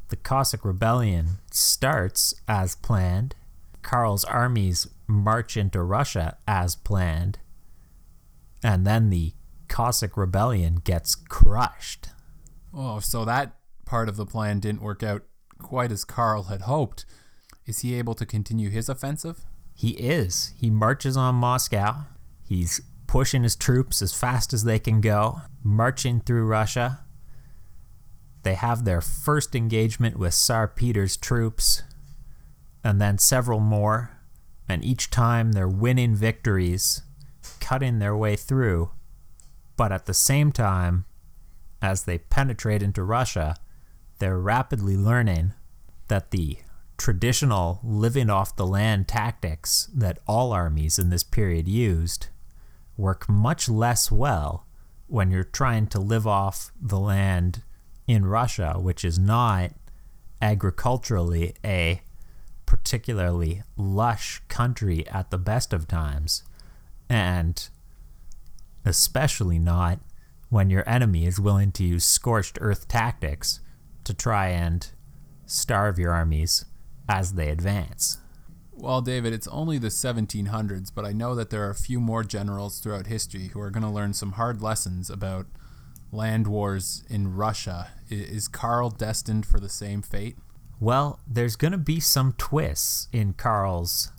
The 0.09 0.17
Cossack 0.17 0.65
rebellion 0.65 1.39
starts 1.51 2.35
as 2.47 2.77
planned. 2.77 3.35
Karl's 3.81 4.25
armies 4.25 4.87
march 5.07 5.57
into 5.57 5.83
Russia 5.83 6.37
as 6.47 6.77
planned. 6.77 7.39
And 8.63 8.87
then 8.87 9.09
the 9.09 9.33
Cossack 9.69 10.17
rebellion 10.17 10.77
gets 10.85 11.15
crushed. 11.15 12.09
Oh, 12.75 13.01
so 13.01 13.25
that 13.25 13.57
part 13.87 14.11
of 14.11 14.17
the 14.17 14.27
plan 14.27 14.61
didn't 14.61 14.83
work 14.83 15.03
out 15.03 15.23
quite 15.59 15.91
as 15.91 16.05
Karl 16.05 16.45
had 16.45 16.63
hoped. 16.63 17.07
Is 17.65 17.81
he 17.81 17.95
able 17.95 18.15
to 18.15 18.27
continue 18.27 18.69
his 18.69 18.91
offensive? 18.91 19.47
He 19.75 19.91
is. 19.91 20.53
He 20.59 20.69
marches 20.69 21.17
on 21.17 21.37
Moscow. 21.37 22.05
He's 22.45 22.83
pushing 23.09 23.43
his 23.43 23.57
troops 23.57 24.01
as 24.01 24.13
fast 24.13 24.53
as 24.53 24.63
they 24.63 24.79
can 24.79 25.01
go, 25.01 25.41
marching 25.65 26.21
through 26.21 26.45
Russia. 26.45 27.01
They 28.45 28.55
have 28.55 28.85
their 28.85 29.01
first 29.01 29.57
engagement 29.57 30.17
with 30.17 30.35
Tsar 30.35 30.69
Peter's 30.69 31.17
troops, 31.17 31.83
and 32.85 33.01
then 33.01 33.19
several 33.19 33.59
more, 33.59 34.11
and 34.69 34.85
each 34.85 35.11
time 35.11 35.53
they're 35.53 35.67
winning 35.67 36.15
victories, 36.15 37.03
cutting 37.59 37.99
their 37.99 38.17
way 38.17 38.37
through. 38.37 38.91
But 39.77 39.91
at 39.91 40.07
the 40.07 40.15
same 40.15 40.53
time, 40.53 41.07
as 41.81 42.05
they 42.05 42.19
penetrate 42.19 42.83
into 42.83 43.03
Russia, 43.03 43.57
they're 44.19 44.39
rapidly 44.39 44.97
learning 44.97 45.55
that 46.09 46.31
the 46.31 46.59
traditional 46.99 47.81
living 47.83 48.29
off 48.29 48.57
the 48.57 48.67
land 48.67 49.09
tactics 49.09 49.89
that 49.95 50.19
all 50.27 50.53
armies 50.53 50.99
in 50.99 51.11
this 51.11 51.23
period 51.23 51.69
used 51.69 52.29
work 52.99 53.29
much 53.29 53.69
less 53.69 54.13
well 54.13 54.67
when 55.07 55.31
you're 55.31 55.45
trying 55.45 55.87
to 55.87 55.99
live 55.99 56.27
off 56.27 56.71
the 56.79 56.99
land 56.99 57.63
in 58.07 58.27
Russia, 58.27 58.75
which 58.79 59.05
is 59.05 59.19
not 59.19 59.71
agriculturally 60.43 61.55
a 61.65 62.03
particularly 62.67 63.63
lush 63.77 64.43
country 64.49 65.07
at 65.09 65.31
the 65.31 65.39
best 65.39 65.73
of 65.73 65.89
times, 65.89 66.43
and 67.09 67.69
especially 68.85 69.59
not 69.59 70.01
when 70.51 70.69
your 70.69 70.87
enemy 70.89 71.27
is 71.27 71.41
willing 71.41 71.73
to 71.73 71.85
use 71.85 72.05
scorched 72.05 72.59
earth 72.61 72.89
tactics 72.89 73.61
to 74.05 74.13
try 74.13 74.49
and 74.49 74.91
starve 75.47 75.99
your 75.99 76.13
armies 76.13 76.65
as 77.09 77.35
they 77.35 77.49
advance. 77.49 78.19
Well, 78.81 79.01
David, 79.01 79.33
it's 79.33 79.49
only 79.49 79.79
the 79.79 79.89
1700s, 79.89 80.93
but 80.95 81.05
I 81.05 81.13
know 81.13 81.35
that 81.35 81.51
there 81.51 81.67
are 81.67 81.71
a 81.71 81.75
few 81.75 81.99
more 81.99 82.23
generals 82.23 82.79
throughout 82.79 83.09
history 83.09 83.49
who 83.49 83.61
are 83.61 83.71
going 83.71 83.83
to 83.83 83.89
learn 83.89 84.13
some 84.13 84.33
hard 84.33 84.63
lessons 84.63 85.11
about 85.11 85.47
land 86.13 86.47
wars 86.47 87.03
in 87.11 87.35
Russia. 87.35 87.89
Is 88.09 88.47
Karl 88.47 88.91
destined 88.91 89.47
for 89.47 89.59
the 89.59 89.69
same 89.69 90.01
fate? 90.01 90.37
Well, 90.79 91.19
there's 91.27 91.57
going 91.57 91.73
to 91.73 91.79
be 91.79 91.99
some 91.99 92.35
twists 92.39 93.09
in 93.13 93.33
Karl's 93.33 94.13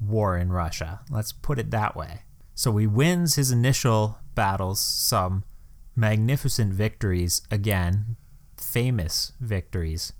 war 0.00 0.38
in 0.38 0.50
Russia. 0.50 1.00
Let's 1.10 1.32
put 1.32 1.58
it 1.58 1.70
that 1.72 1.94
way. 1.94 2.22
So 2.54 2.74
he 2.78 2.86
wins 2.86 3.34
his 3.34 3.50
initial 3.50 4.18
battles, 4.34 4.80
some 4.80 5.44
magnificent 5.94 6.72
victories, 6.72 7.42
again, 7.50 8.16
famous 8.56 9.32
victories. 9.40 10.14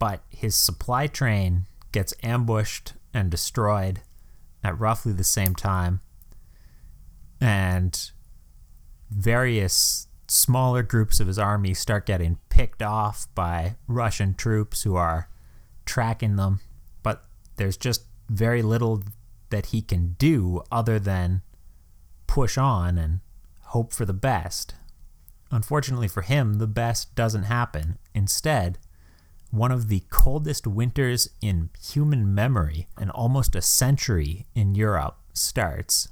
But 0.00 0.24
his 0.30 0.56
supply 0.56 1.06
train 1.06 1.66
gets 1.92 2.14
ambushed 2.22 2.94
and 3.12 3.30
destroyed 3.30 4.00
at 4.62 4.78
roughly 4.78 5.12
the 5.12 5.24
same 5.24 5.54
time. 5.54 6.00
And 7.40 8.10
various 9.10 10.06
smaller 10.28 10.82
groups 10.82 11.18
of 11.18 11.26
his 11.26 11.38
army 11.38 11.74
start 11.74 12.06
getting 12.06 12.38
picked 12.50 12.82
off 12.82 13.26
by 13.34 13.76
Russian 13.88 14.34
troops 14.34 14.82
who 14.82 14.94
are 14.94 15.28
tracking 15.84 16.36
them. 16.36 16.60
But 17.02 17.24
there's 17.56 17.76
just 17.76 18.04
very 18.28 18.62
little 18.62 19.02
that 19.48 19.66
he 19.66 19.82
can 19.82 20.14
do 20.18 20.62
other 20.70 20.98
than 20.98 21.42
push 22.26 22.56
on 22.56 22.96
and 22.96 23.20
hope 23.62 23.92
for 23.92 24.04
the 24.04 24.12
best. 24.12 24.74
unfortunately 25.50 26.08
for 26.08 26.22
him, 26.22 26.54
the 26.54 26.66
best 26.66 27.14
doesn't 27.14 27.44
happen. 27.44 27.98
Instead, 28.14 28.78
one 29.50 29.72
of 29.72 29.88
the 29.88 30.04
coldest 30.10 30.66
winters 30.66 31.28
in 31.40 31.70
human 31.82 32.34
memory 32.34 32.86
and 32.96 33.10
almost 33.10 33.56
a 33.56 33.62
century 33.62 34.46
in 34.54 34.74
Europe 34.74 35.16
starts, 35.32 36.08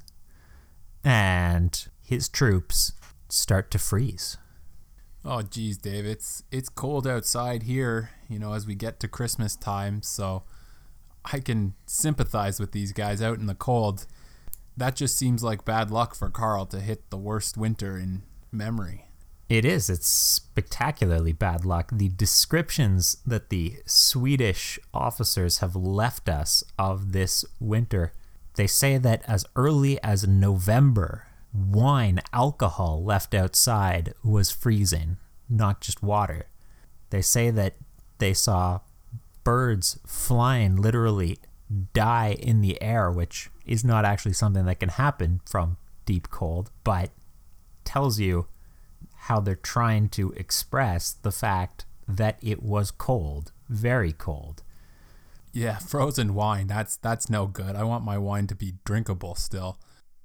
and 1.03 1.87
his 2.01 2.27
troops 2.27 2.93
start 3.29 3.71
to 3.71 3.79
freeze. 3.79 4.37
Oh, 5.23 5.41
geez, 5.41 5.77
Dave, 5.77 6.05
it's 6.05 6.43
it's 6.51 6.69
cold 6.69 7.05
outside 7.05 7.63
here. 7.63 8.11
You 8.27 8.39
know, 8.39 8.53
as 8.53 8.65
we 8.65 8.75
get 8.75 8.99
to 9.01 9.07
Christmas 9.07 9.55
time, 9.55 10.01
so 10.01 10.43
I 11.25 11.39
can 11.39 11.73
sympathize 11.85 12.59
with 12.59 12.71
these 12.71 12.93
guys 12.93 13.21
out 13.21 13.39
in 13.39 13.45
the 13.45 13.55
cold. 13.55 14.05
That 14.77 14.95
just 14.95 15.17
seems 15.17 15.43
like 15.43 15.65
bad 15.65 15.91
luck 15.91 16.15
for 16.15 16.29
Karl 16.29 16.65
to 16.67 16.79
hit 16.79 17.09
the 17.09 17.17
worst 17.17 17.57
winter 17.57 17.97
in 17.97 18.23
memory. 18.51 19.08
It 19.49 19.65
is. 19.65 19.89
It's 19.89 20.07
spectacularly 20.07 21.33
bad 21.33 21.65
luck. 21.65 21.89
The 21.91 22.09
descriptions 22.09 23.17
that 23.25 23.49
the 23.49 23.77
Swedish 23.87 24.77
officers 24.93 25.57
have 25.57 25.75
left 25.75 26.29
us 26.29 26.63
of 26.77 27.13
this 27.13 27.43
winter, 27.59 28.13
they 28.55 28.67
say 28.67 28.99
that 28.99 29.23
as 29.27 29.45
early 29.55 30.01
as 30.03 30.27
November, 30.27 31.25
wine, 31.51 32.21
alcohol 32.31 33.03
left 33.03 33.33
outside 33.33 34.13
was 34.23 34.51
freezing, 34.51 35.17
not 35.49 35.81
just 35.81 36.03
water. 36.03 36.45
They 37.09 37.23
say 37.23 37.49
that 37.49 37.73
they 38.19 38.35
saw 38.35 38.81
birds 39.43 39.99
flying 40.05 40.75
literally 40.75 41.39
die 41.93 42.35
in 42.39 42.61
the 42.61 42.79
air, 42.83 43.09
which 43.09 43.49
is 43.65 43.83
not 43.83 44.05
actually 44.05 44.33
something 44.33 44.65
that 44.65 44.79
can 44.79 44.89
happen 44.89 45.41
from 45.43 45.77
deep 46.05 46.29
cold, 46.29 46.69
but 46.83 47.09
tells 47.83 48.19
you 48.19 48.45
how 49.23 49.39
they're 49.39 49.55
trying 49.55 50.09
to 50.09 50.31
express 50.33 51.11
the 51.11 51.31
fact 51.31 51.85
that 52.07 52.37
it 52.41 52.63
was 52.63 52.91
cold, 52.91 53.51
very 53.67 54.11
cold. 54.13 54.63
Yeah, 55.51 55.77
frozen 55.77 56.33
wine. 56.33 56.67
That's 56.67 56.95
that's 56.95 57.29
no 57.29 57.47
good. 57.47 57.75
I 57.75 57.83
want 57.83 58.03
my 58.03 58.17
wine 58.17 58.47
to 58.47 58.55
be 58.55 58.75
drinkable 58.85 59.35
still. 59.35 59.77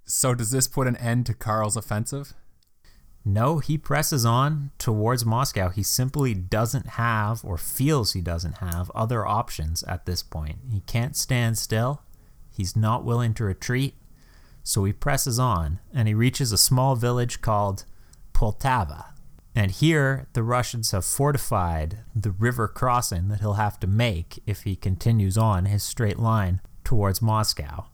So 0.04 0.34
does 0.34 0.50
this 0.50 0.68
put 0.68 0.86
an 0.86 0.96
end 0.96 1.26
to 1.26 1.34
Karl's 1.34 1.76
offensive? 1.76 2.34
No, 3.24 3.58
he 3.58 3.78
presses 3.78 4.26
on 4.26 4.70
towards 4.78 5.24
Moscow. 5.24 5.70
He 5.70 5.82
simply 5.82 6.34
doesn't 6.34 6.88
have, 6.88 7.42
or 7.42 7.56
feels 7.56 8.12
he 8.12 8.20
doesn't 8.20 8.58
have, 8.58 8.90
other 8.94 9.26
options 9.26 9.82
at 9.84 10.04
this 10.04 10.22
point. 10.22 10.58
He 10.70 10.80
can't 10.80 11.16
stand 11.16 11.56
still. 11.56 12.02
He's 12.50 12.76
not 12.76 13.04
willing 13.04 13.32
to 13.34 13.44
retreat. 13.44 13.94
So 14.62 14.84
he 14.84 14.92
presses 14.92 15.38
on, 15.38 15.80
and 15.92 16.06
he 16.06 16.12
reaches 16.12 16.52
a 16.52 16.58
small 16.58 16.96
village 16.96 17.40
called 17.40 17.86
Poltava. 18.34 19.06
And 19.54 19.70
here, 19.70 20.26
the 20.32 20.42
Russians 20.42 20.90
have 20.90 21.04
fortified 21.04 22.00
the 22.14 22.32
river 22.32 22.66
crossing 22.66 23.28
that 23.28 23.40
he'll 23.40 23.54
have 23.54 23.78
to 23.80 23.86
make 23.86 24.42
if 24.46 24.62
he 24.62 24.74
continues 24.74 25.38
on 25.38 25.66
his 25.66 25.82
straight 25.82 26.18
line 26.18 26.60
towards 26.82 27.22
Moscow. 27.22 27.86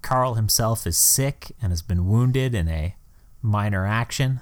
Karl 0.00 0.34
himself 0.34 0.86
is 0.86 0.96
sick 0.96 1.52
and 1.60 1.70
has 1.70 1.82
been 1.82 2.08
wounded 2.08 2.54
in 2.54 2.68
a 2.68 2.96
minor 3.42 3.84
action. 3.84 4.40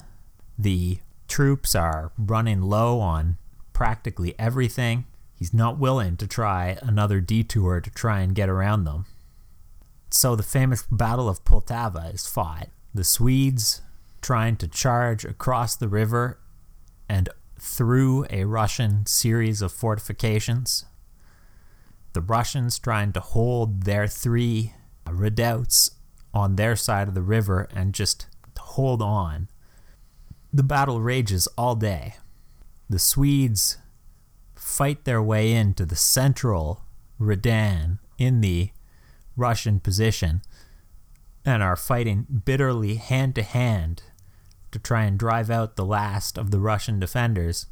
The 0.57 0.99
troops 1.27 1.75
are 1.75 2.13
running 2.17 2.63
low 2.63 3.01
on 3.01 3.37
practically 3.73 4.39
everything. 4.39 5.07
He's 5.35 5.53
not 5.53 5.79
willing 5.79 6.17
to 6.19 6.27
try 6.27 6.79
another 6.81 7.21
detour 7.21 7.81
to 7.81 7.91
try 7.91 8.21
and 8.21 8.35
get 8.35 8.49
around 8.49 8.85
them. 8.85 9.07
So 10.11 10.37
the 10.37 10.43
famous 10.43 10.85
Battle 10.91 11.29
of 11.29 11.45
Poltava 11.45 12.15
is 12.15 12.27
fought. 12.27 12.69
The 12.95 13.05
Swedes 13.05 13.83
trying 14.23 14.57
to 14.57 14.69
charge 14.69 15.25
across 15.25 15.77
the 15.77 15.89
river 15.89 16.39
and 17.09 17.29
through 17.59 18.27
a 18.31 18.45
Russian 18.45 19.07
series 19.07 19.63
of 19.63 19.73
fortifications. 19.73 20.85
The 22.13 22.21
Russians 22.21 22.79
trying 22.79 23.13
to 23.13 23.21
hold 23.21 23.83
their 23.83 24.07
three 24.07 24.75
redoubts 25.09 25.91
on 26.33 26.57
their 26.57 26.77
side 26.77 27.09
of 27.09 27.15
the 27.15 27.23
river 27.23 27.69
and 27.75 27.95
just 27.95 28.27
hold 28.59 29.03
on. 29.03 29.49
The 30.53 30.63
battle 30.63 31.01
rages 31.01 31.47
all 31.59 31.75
day. 31.75 32.17
The 32.89 32.99
Swedes 32.99 33.79
fight 34.55 35.05
their 35.05 35.23
way 35.23 35.53
into 35.53 35.85
the 35.85 35.97
central 35.97 36.83
Redan 37.19 37.99
in 38.19 38.41
the 38.41 38.71
Russian 39.37 39.81
position 39.81 40.43
and 41.47 41.63
are 41.63 41.77
fighting 41.77 42.27
bitterly 42.45 42.97
hand 42.97 43.37
to 43.37 43.43
hand 43.43 44.03
to 44.73 44.79
try 44.81 45.05
and 45.05 45.17
drive 45.17 45.49
out 45.49 45.77
the 45.77 45.85
last 45.85 46.37
of 46.37 46.51
the 46.51 46.59
Russian 46.59 46.99
defenders 46.99 47.67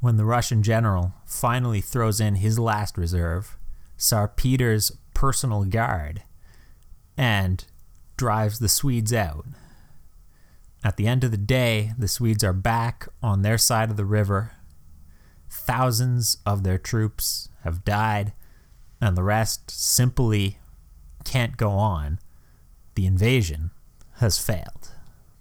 when 0.00 0.16
the 0.16 0.24
Russian 0.24 0.62
general 0.62 1.12
finally 1.26 1.80
throws 1.80 2.20
in 2.20 2.36
his 2.36 2.58
last 2.58 2.98
reserve, 2.98 3.56
Tsar 3.98 4.26
Peter's 4.26 4.90
personal 5.14 5.64
guard, 5.64 6.22
and 7.16 7.64
drives 8.16 8.58
the 8.58 8.68
Swedes 8.68 9.12
out. 9.12 9.46
At 10.82 10.96
the 10.96 11.06
end 11.06 11.22
of 11.22 11.30
the 11.30 11.36
day, 11.36 11.92
the 11.96 12.08
Swedes 12.08 12.42
are 12.42 12.52
back 12.52 13.06
on 13.22 13.42
their 13.42 13.58
side 13.58 13.90
of 13.90 13.96
the 13.96 14.04
river. 14.04 14.52
Thousands 15.48 16.38
of 16.44 16.64
their 16.64 16.78
troops 16.78 17.50
have 17.62 17.84
died, 17.84 18.32
and 19.00 19.16
the 19.16 19.22
rest 19.22 19.70
simply 19.70 20.58
can't 21.24 21.56
go 21.56 21.70
on. 21.70 22.18
The 22.94 23.06
invasion 23.06 23.70
has 24.16 24.38
failed. 24.38 24.92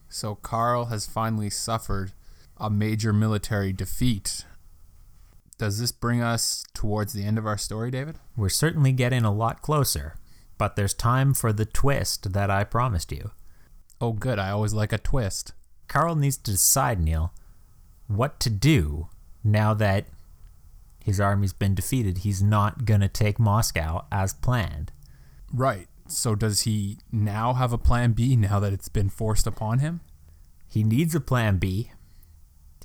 So 0.09 0.35
Karl 0.35 0.85
has 0.85 1.05
finally 1.05 1.49
suffered 1.49 2.13
a 2.57 2.69
major 2.69 3.11
military 3.13 3.73
defeat. 3.73 4.45
Does 5.57 5.79
this 5.79 5.91
bring 5.91 6.21
us 6.21 6.63
towards 6.73 7.13
the 7.13 7.23
end 7.23 7.37
of 7.37 7.45
our 7.45 7.57
story, 7.57 7.91
David? 7.91 8.17
We're 8.35 8.49
certainly 8.49 8.91
getting 8.91 9.23
a 9.23 9.33
lot 9.33 9.61
closer, 9.61 10.15
but 10.57 10.75
there's 10.75 10.93
time 10.93 11.33
for 11.33 11.53
the 11.53 11.65
twist 11.65 12.33
that 12.33 12.49
I 12.49 12.63
promised 12.63 13.11
you. 13.11 13.31
Oh, 13.99 14.13
good. 14.13 14.39
I 14.39 14.49
always 14.49 14.73
like 14.73 14.91
a 14.91 14.97
twist. 14.97 15.53
Karl 15.87 16.15
needs 16.15 16.37
to 16.37 16.51
decide, 16.51 16.99
Neil, 16.99 17.33
what 18.07 18.39
to 18.39 18.49
do 18.49 19.09
now 19.43 19.73
that 19.75 20.05
his 21.03 21.19
army's 21.19 21.53
been 21.53 21.75
defeated. 21.75 22.19
He's 22.19 22.41
not 22.41 22.85
going 22.85 23.01
to 23.01 23.07
take 23.07 23.39
Moscow 23.39 24.05
as 24.11 24.33
planned. 24.33 24.91
Right. 25.53 25.87
So 26.11 26.35
does 26.35 26.61
he 26.61 26.97
now 27.11 27.53
have 27.53 27.71
a 27.71 27.77
plan 27.77 28.11
B 28.11 28.35
now 28.35 28.59
that 28.59 28.73
it's 28.73 28.89
been 28.89 29.09
forced 29.09 29.47
upon 29.47 29.79
him? 29.79 30.01
He 30.67 30.83
needs 30.83 31.15
a 31.15 31.21
plan 31.21 31.57
B. 31.57 31.91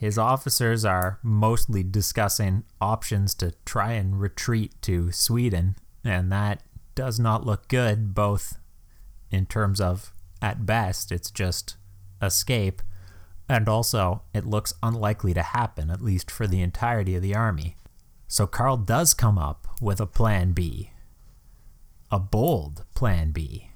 His 0.00 0.18
officers 0.18 0.84
are 0.84 1.18
mostly 1.22 1.82
discussing 1.82 2.64
options 2.80 3.34
to 3.36 3.54
try 3.64 3.92
and 3.92 4.20
retreat 4.20 4.74
to 4.82 5.10
Sweden, 5.10 5.76
and 6.04 6.30
that 6.30 6.62
does 6.94 7.18
not 7.18 7.46
look 7.46 7.68
good, 7.68 8.14
both 8.14 8.58
in 9.30 9.46
terms 9.46 9.80
of, 9.80 10.12
at 10.42 10.66
best, 10.66 11.10
it's 11.10 11.30
just 11.30 11.76
escape, 12.22 12.82
and 13.48 13.68
also 13.68 14.22
it 14.34 14.44
looks 14.44 14.74
unlikely 14.82 15.34
to 15.34 15.42
happen, 15.42 15.90
at 15.90 16.02
least 16.02 16.30
for 16.30 16.46
the 16.46 16.60
entirety 16.60 17.16
of 17.16 17.22
the 17.22 17.34
army. 17.34 17.76
So 18.28 18.46
Karl 18.46 18.76
does 18.76 19.14
come 19.14 19.38
up 19.38 19.66
with 19.80 20.00
a 20.00 20.06
plan 20.06 20.52
B 20.52 20.90
a 22.10 22.18
bold 22.18 22.84
plan 22.94 23.32
B. 23.32 23.70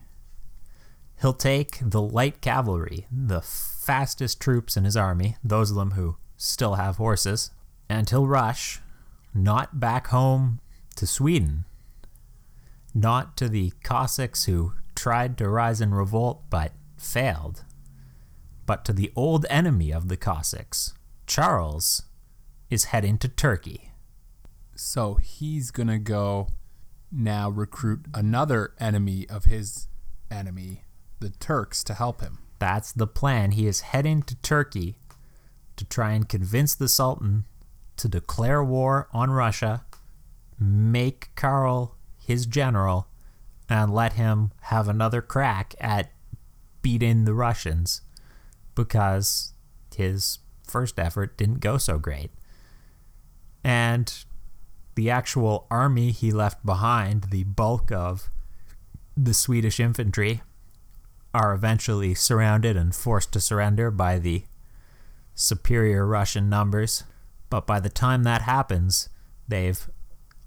He'll 1.20 1.32
take 1.34 1.78
the 1.82 2.00
light 2.00 2.40
cavalry, 2.40 3.06
the 3.10 3.42
fastest 3.42 4.40
troops 4.40 4.76
in 4.76 4.84
his 4.84 4.96
army, 4.96 5.36
those 5.44 5.70
of 5.70 5.76
them 5.76 5.92
who 5.92 6.16
still 6.36 6.76
have 6.76 6.96
horses, 6.96 7.50
and 7.88 8.08
he'll 8.08 8.26
rush 8.26 8.80
not 9.34 9.78
back 9.78 10.08
home 10.08 10.60
to 10.96 11.06
Sweden, 11.06 11.64
not 12.94 13.36
to 13.36 13.48
the 13.48 13.72
Cossacks 13.82 14.44
who 14.44 14.72
tried 14.94 15.36
to 15.38 15.48
rise 15.48 15.80
in 15.80 15.94
revolt 15.94 16.42
but 16.50 16.72
failed, 16.96 17.64
but 18.66 18.84
to 18.84 18.92
the 18.92 19.12
old 19.14 19.46
enemy 19.50 19.92
of 19.92 20.08
the 20.08 20.16
Cossacks. 20.16 20.94
Charles 21.26 22.02
is 22.70 22.84
heading 22.84 23.18
to 23.18 23.28
Turkey. 23.28 23.92
So 24.74 25.14
he's 25.14 25.70
to 25.88 25.98
go 25.98 26.48
now 27.12 27.50
recruit 27.50 28.06
another 28.14 28.74
enemy 28.78 29.26
of 29.28 29.44
his 29.44 29.88
enemy, 30.30 30.84
the 31.18 31.30
Turks, 31.30 31.82
to 31.84 31.94
help 31.94 32.20
him. 32.20 32.38
That's 32.58 32.92
the 32.92 33.06
plan. 33.06 33.52
He 33.52 33.66
is 33.66 33.80
heading 33.80 34.22
to 34.22 34.36
Turkey 34.36 34.96
to 35.76 35.84
try 35.84 36.12
and 36.12 36.28
convince 36.28 36.74
the 36.74 36.88
Sultan 36.88 37.46
to 37.96 38.08
declare 38.08 38.62
war 38.62 39.08
on 39.12 39.30
Russia, 39.30 39.84
make 40.58 41.30
Karl 41.34 41.96
his 42.18 42.46
general, 42.46 43.08
and 43.68 43.92
let 43.92 44.14
him 44.14 44.52
have 44.62 44.88
another 44.88 45.22
crack 45.22 45.74
at 45.80 46.10
beating 46.82 47.24
the 47.24 47.34
Russians 47.34 48.02
because 48.74 49.54
his 49.94 50.38
first 50.62 50.98
effort 50.98 51.36
didn't 51.36 51.60
go 51.60 51.78
so 51.78 51.98
great. 51.98 52.30
And 53.62 54.24
the 54.94 55.10
actual 55.10 55.66
army 55.70 56.10
he 56.10 56.32
left 56.32 56.64
behind, 56.64 57.24
the 57.24 57.44
bulk 57.44 57.90
of 57.90 58.30
the 59.16 59.34
Swedish 59.34 59.80
infantry, 59.80 60.42
are 61.32 61.54
eventually 61.54 62.14
surrounded 62.14 62.76
and 62.76 62.94
forced 62.94 63.32
to 63.32 63.40
surrender 63.40 63.90
by 63.90 64.18
the 64.18 64.44
superior 65.34 66.06
Russian 66.06 66.48
numbers. 66.48 67.04
But 67.48 67.66
by 67.66 67.80
the 67.80 67.88
time 67.88 68.24
that 68.24 68.42
happens, 68.42 69.08
they've 69.48 69.88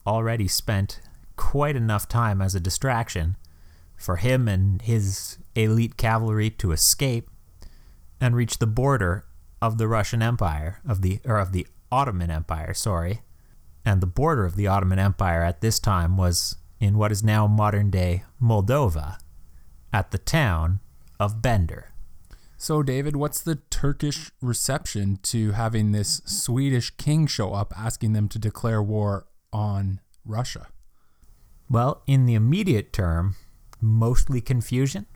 already 0.06 0.47
spent 0.47 1.01
quite 1.36 1.75
enough 1.75 2.08
time 2.08 2.41
as 2.41 2.53
a 2.53 2.60
distraction 2.60 3.38
for 3.95 4.17
him 4.17 4.47
and 4.47 4.82
his 4.82 5.38
elite 5.56 5.97
cavalry 5.97 6.49
to 6.49 6.71
escape 6.71 7.29
and 8.19 8.36
reach 8.36 8.60
the 8.60 8.67
border 8.67 9.25
of 9.62 9.77
the 9.77 9.88
Russian 9.88 10.21
Empire 10.21 10.82
of 10.86 11.01
the 11.01 11.19
or 11.25 11.39
of 11.39 11.51
the 11.53 11.65
Ottoman 11.91 12.29
Empire, 12.29 12.73
sorry. 12.73 13.21
And 13.86 14.02
the 14.02 14.08
border 14.08 14.46
of 14.46 14.56
the 14.56 14.67
Ottoman 14.67 15.00
Empire 15.00 15.43
at 15.43 15.62
this 15.62 15.80
time 15.80 16.17
was 16.17 16.56
in 16.80 16.98
what 16.98 17.12
is 17.12 17.24
now 17.24 17.48
modern 17.48 17.89
day 17.89 18.24
Moldova 18.41 19.17
at 19.91 20.12
the 20.12 20.17
town 20.17 20.80
of 21.19 21.41
Bender. 21.41 21.93
So, 22.58 22.82
David, 22.82 23.15
what's 23.17 23.41
the 23.41 23.56
Turkish 23.69 24.32
reception 24.41 25.19
to 25.24 25.52
having 25.52 25.91
this 25.91 26.22
Swedish 26.26 26.91
king 26.91 27.28
show 27.28 27.54
up 27.54 27.74
asking 27.78 28.13
them 28.13 28.30
to 28.30 28.39
declare 28.39 28.82
war 28.82 29.28
on 29.52 30.00
Russia? 30.26 30.67
Well, 31.69 32.04
in 32.08 32.26
the 32.26 32.36
immediate 32.36 32.93
term, 32.93 33.36
mostly 33.82 34.39
confusion. 34.39 35.08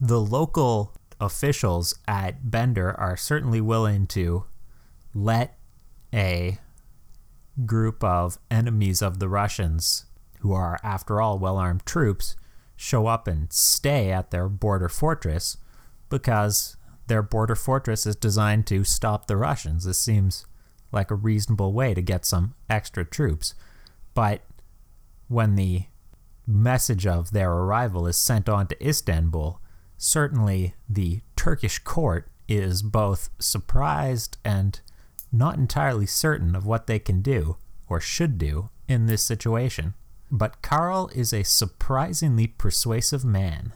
The 0.00 0.20
local 0.20 0.96
officials 1.20 1.94
at 2.08 2.50
Bender 2.50 2.98
are 2.98 3.16
certainly 3.16 3.60
willing 3.60 4.06
to 4.08 4.46
let 5.14 5.58
a 6.12 6.58
group 7.66 8.02
of 8.02 8.38
enemies 8.50 9.02
of 9.02 9.18
the 9.18 9.28
Russians, 9.28 10.06
who 10.40 10.52
are, 10.52 10.78
after 10.82 11.20
all, 11.20 11.38
well 11.38 11.56
armed 11.56 11.84
troops, 11.86 12.36
show 12.76 13.06
up 13.06 13.28
and 13.28 13.52
stay 13.52 14.10
at 14.10 14.30
their 14.30 14.48
border 14.48 14.88
fortress 14.88 15.58
because 16.08 16.76
their 17.08 17.22
border 17.22 17.54
fortress 17.54 18.06
is 18.06 18.16
designed 18.16 18.66
to 18.68 18.84
stop 18.84 19.26
the 19.26 19.36
Russians. 19.36 19.84
This 19.84 19.98
seems 19.98 20.46
like 20.92 21.10
a 21.10 21.16
reasonable 21.16 21.72
way 21.72 21.94
to 21.94 22.02
get 22.02 22.24
some 22.24 22.54
extra 22.68 23.04
troops. 23.04 23.54
But 24.14 24.42
when 25.28 25.56
the 25.56 25.84
message 26.46 27.06
of 27.06 27.30
their 27.30 27.52
arrival 27.52 28.06
is 28.06 28.16
sent 28.16 28.48
on 28.48 28.66
to 28.68 28.86
Istanbul, 28.86 29.60
certainly 29.96 30.74
the 30.88 31.20
Turkish 31.36 31.78
court 31.80 32.28
is 32.48 32.82
both 32.82 33.30
surprised 33.38 34.38
and 34.44 34.80
not 35.32 35.56
entirely 35.56 36.06
certain 36.06 36.54
of 36.54 36.66
what 36.66 36.86
they 36.86 36.98
can 36.98 37.22
do 37.22 37.56
or 37.88 38.00
should 38.00 38.38
do 38.38 38.70
in 38.88 39.06
this 39.06 39.22
situation. 39.22 39.94
But 40.30 40.62
Karl 40.62 41.10
is 41.14 41.32
a 41.32 41.42
surprisingly 41.42 42.46
persuasive 42.46 43.24
man. 43.24 43.72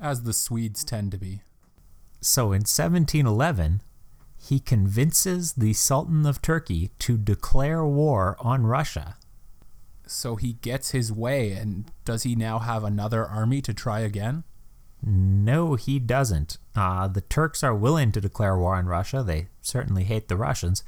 As 0.00 0.22
the 0.22 0.32
Swedes 0.32 0.84
tend 0.84 1.12
to 1.12 1.18
be. 1.18 1.40
So 2.20 2.46
in 2.52 2.62
1711, 2.62 3.82
he 4.36 4.60
convinces 4.60 5.54
the 5.54 5.72
Sultan 5.72 6.26
of 6.26 6.42
Turkey 6.42 6.90
to 7.00 7.16
declare 7.16 7.84
war 7.84 8.36
on 8.40 8.66
Russia. 8.66 9.16
So 10.06 10.36
he 10.36 10.54
gets 10.54 10.92
his 10.92 11.12
way, 11.12 11.52
and 11.52 11.90
does 12.04 12.22
he 12.22 12.34
now 12.34 12.58
have 12.60 12.84
another 12.84 13.26
army 13.26 13.60
to 13.62 13.74
try 13.74 14.00
again? 14.00 14.44
No, 15.02 15.74
he 15.74 15.98
doesn't. 15.98 16.58
Uh, 16.74 17.08
the 17.08 17.20
Turks 17.20 17.62
are 17.62 17.74
willing 17.74 18.12
to 18.12 18.20
declare 18.20 18.58
war 18.58 18.74
on 18.74 18.86
Russia. 18.86 19.22
They 19.22 19.48
certainly 19.60 20.04
hate 20.04 20.28
the 20.28 20.36
Russians, 20.36 20.82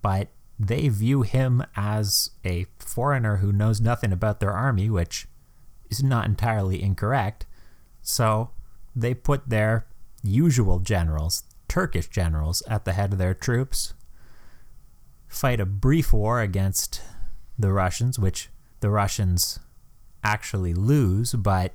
but 0.00 0.28
they 0.58 0.88
view 0.88 1.22
him 1.22 1.64
as 1.76 2.30
a 2.44 2.66
foreigner 2.78 3.36
who 3.36 3.52
knows 3.52 3.80
nothing 3.80 4.12
about 4.12 4.40
their 4.40 4.52
army, 4.52 4.88
which 4.88 5.26
is 5.90 6.02
not 6.02 6.26
entirely 6.26 6.82
incorrect. 6.82 7.46
So 8.00 8.50
they 8.94 9.14
put 9.14 9.48
their 9.48 9.86
usual 10.22 10.78
generals, 10.78 11.44
Turkish 11.68 12.08
generals, 12.08 12.62
at 12.68 12.84
the 12.84 12.92
head 12.92 13.12
of 13.12 13.18
their 13.18 13.34
troops, 13.34 13.94
fight 15.28 15.60
a 15.60 15.66
brief 15.66 16.12
war 16.12 16.40
against 16.40 17.00
the 17.58 17.72
Russians, 17.72 18.18
which 18.18 18.48
the 18.80 18.90
Russians 18.90 19.58
actually 20.22 20.74
lose, 20.74 21.32
but 21.32 21.72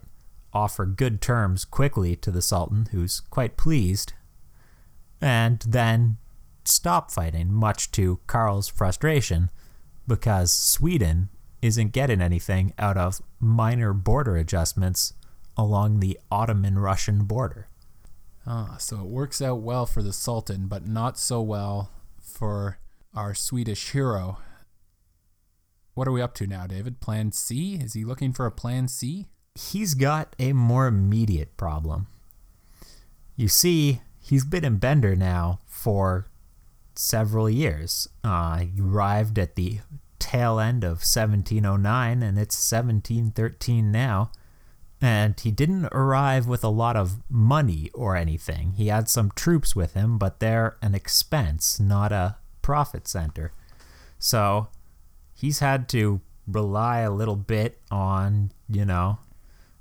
offer 0.53 0.85
good 0.85 1.21
terms 1.21 1.65
quickly 1.65 2.15
to 2.17 2.31
the 2.31 2.41
Sultan, 2.41 2.87
who's 2.91 3.19
quite 3.19 3.57
pleased, 3.57 4.13
and 5.21 5.59
then 5.67 6.17
stop 6.65 7.11
fighting, 7.11 7.51
much 7.51 7.91
to 7.91 8.19
Karl's 8.27 8.67
frustration, 8.67 9.49
because 10.07 10.51
Sweden 10.51 11.29
isn't 11.61 11.91
getting 11.91 12.21
anything 12.21 12.73
out 12.77 12.97
of 12.97 13.21
minor 13.39 13.93
border 13.93 14.37
adjustments 14.37 15.13
along 15.57 15.99
the 15.99 16.19
Ottoman 16.31 16.77
Russian 16.77 17.23
border. 17.25 17.67
Ah, 18.45 18.77
so 18.79 18.97
it 18.97 19.07
works 19.07 19.41
out 19.41 19.61
well 19.61 19.85
for 19.85 20.01
the 20.01 20.13
Sultan, 20.13 20.67
but 20.67 20.87
not 20.87 21.17
so 21.17 21.41
well 21.41 21.91
for 22.21 22.77
our 23.13 23.33
Swedish 23.33 23.91
hero. 23.91 24.37
What 25.95 26.07
are 26.07 26.11
we 26.11 26.21
up 26.21 26.35
to 26.35 26.47
now, 26.47 26.67
David? 26.67 27.01
Plan 27.01 27.31
C? 27.31 27.73
Is 27.75 27.93
he 27.93 28.05
looking 28.05 28.31
for 28.31 28.45
a 28.45 28.51
plan 28.51 28.87
C? 28.87 29.27
He's 29.57 29.95
got 29.95 30.35
a 30.37 30.53
more 30.53 30.87
immediate 30.87 31.57
problem. 31.57 32.07
You 33.35 33.47
see, 33.47 34.01
he's 34.19 34.45
been 34.45 34.63
in 34.63 34.77
Bender 34.77 35.15
now 35.15 35.59
for 35.65 36.27
several 36.95 37.49
years. 37.49 38.07
Uh, 38.23 38.57
he 38.59 38.81
arrived 38.81 39.39
at 39.39 39.55
the 39.55 39.79
tail 40.19 40.59
end 40.59 40.83
of 40.83 41.03
1709, 41.03 42.23
and 42.23 42.37
it's 42.37 42.71
1713 42.71 43.91
now. 43.91 44.31
And 44.99 45.39
he 45.39 45.51
didn't 45.51 45.85
arrive 45.87 46.47
with 46.47 46.63
a 46.63 46.69
lot 46.69 46.95
of 46.95 47.19
money 47.29 47.91
or 47.93 48.15
anything. 48.15 48.73
He 48.73 48.87
had 48.87 49.07
some 49.07 49.31
troops 49.35 49.75
with 49.75 49.93
him, 49.93 50.17
but 50.17 50.39
they're 50.39 50.75
an 50.81 50.95
expense, 50.95 51.79
not 51.79 52.11
a 52.11 52.37
profit 52.63 53.07
center. 53.07 53.51
So 54.17 54.67
he's 55.33 55.59
had 55.59 55.87
to 55.89 56.21
rely 56.47 56.99
a 56.99 57.11
little 57.11 57.35
bit 57.35 57.79
on, 57.91 58.51
you 58.67 58.85
know, 58.85 59.19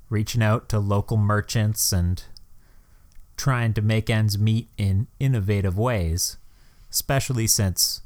reaching 0.09 0.41
out 0.41 0.69
to 0.69 0.79
local 0.79 1.17
merchants 1.17 1.91
and 1.91 2.23
trying 3.35 3.73
to 3.73 3.81
make 3.81 4.09
ends 4.09 4.37
meet 4.37 4.69
in 4.77 5.07
innovative 5.19 5.77
ways, 5.77 6.37
especially 6.91 7.47
since 7.47 8.01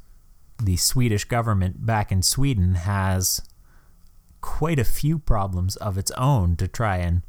the 0.61 0.77
Swedish 0.77 1.23
government 1.23 1.85
back 1.85 2.11
in 2.11 2.21
Sweden 2.21 2.75
has 2.75 3.41
quite 4.41 4.79
a 4.79 4.83
few 4.83 5.17
problems 5.19 5.75
of 5.77 5.97
its 5.97 6.11
own 6.11 6.55
to 6.57 6.67
try 6.67 6.97
and 6.97 7.21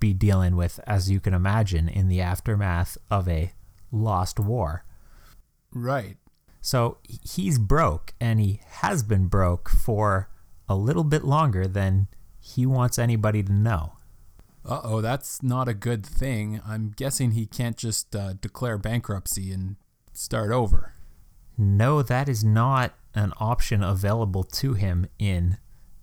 be 0.00 0.12
dealing 0.12 0.56
with, 0.56 0.80
as 0.86 1.10
you 1.10 1.20
can 1.20 1.34
imagine, 1.34 1.88
in 1.88 2.08
the 2.08 2.20
aftermath 2.20 2.98
of 3.10 3.28
a 3.28 3.52
lost 3.92 4.40
war. 4.40 4.84
Right. 5.72 6.16
So 6.60 6.98
he's 7.04 7.58
broke, 7.58 8.14
and 8.20 8.40
he 8.40 8.60
has 8.66 9.02
been 9.02 9.26
broke 9.26 9.68
for 9.68 10.28
a 10.68 10.74
little 10.74 11.04
bit 11.04 11.24
longer 11.24 11.66
than 11.66 12.08
he 12.40 12.66
wants 12.66 12.98
anybody 12.98 13.42
to 13.42 13.52
know. 13.52 13.92
Uh 14.64 14.80
oh, 14.84 15.00
that's 15.00 15.42
not 15.42 15.68
a 15.68 15.74
good 15.74 16.06
thing. 16.06 16.60
I'm 16.66 16.92
guessing 16.94 17.32
he 17.32 17.46
can't 17.46 17.76
just 17.76 18.14
uh, 18.14 18.34
declare 18.34 18.78
bankruptcy 18.78 19.52
and 19.52 19.76
start 20.12 20.52
over. 20.52 20.92
No, 21.58 22.02
that 22.02 22.28
is 22.28 22.44
not 22.44 22.94
an 23.14 23.32
option 23.38 23.82
available 23.82 24.44
to 24.44 24.74
him 24.74 25.06
in 25.18 25.58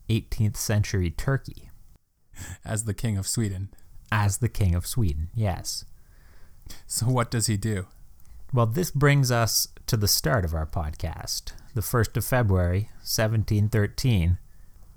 18th 0.09 0.57
century 0.57 1.09
Turkey. 1.09 1.69
As 2.63 2.85
the 2.85 2.93
King 2.93 3.17
of 3.17 3.27
Sweden. 3.27 3.69
As 4.11 4.37
the 4.37 4.49
King 4.49 4.75
of 4.75 4.87
Sweden, 4.87 5.29
yes. 5.35 5.85
So, 6.87 7.07
what 7.07 7.31
does 7.31 7.47
he 7.47 7.57
do? 7.57 7.87
Well, 8.53 8.65
this 8.65 8.91
brings 8.91 9.31
us 9.31 9.67
to 9.85 9.97
the 9.97 10.07
start 10.07 10.45
of 10.45 10.53
our 10.53 10.65
podcast, 10.65 11.51
the 11.75 11.81
1st 11.81 12.17
of 12.17 12.25
February, 12.25 12.89
1713. 13.01 14.37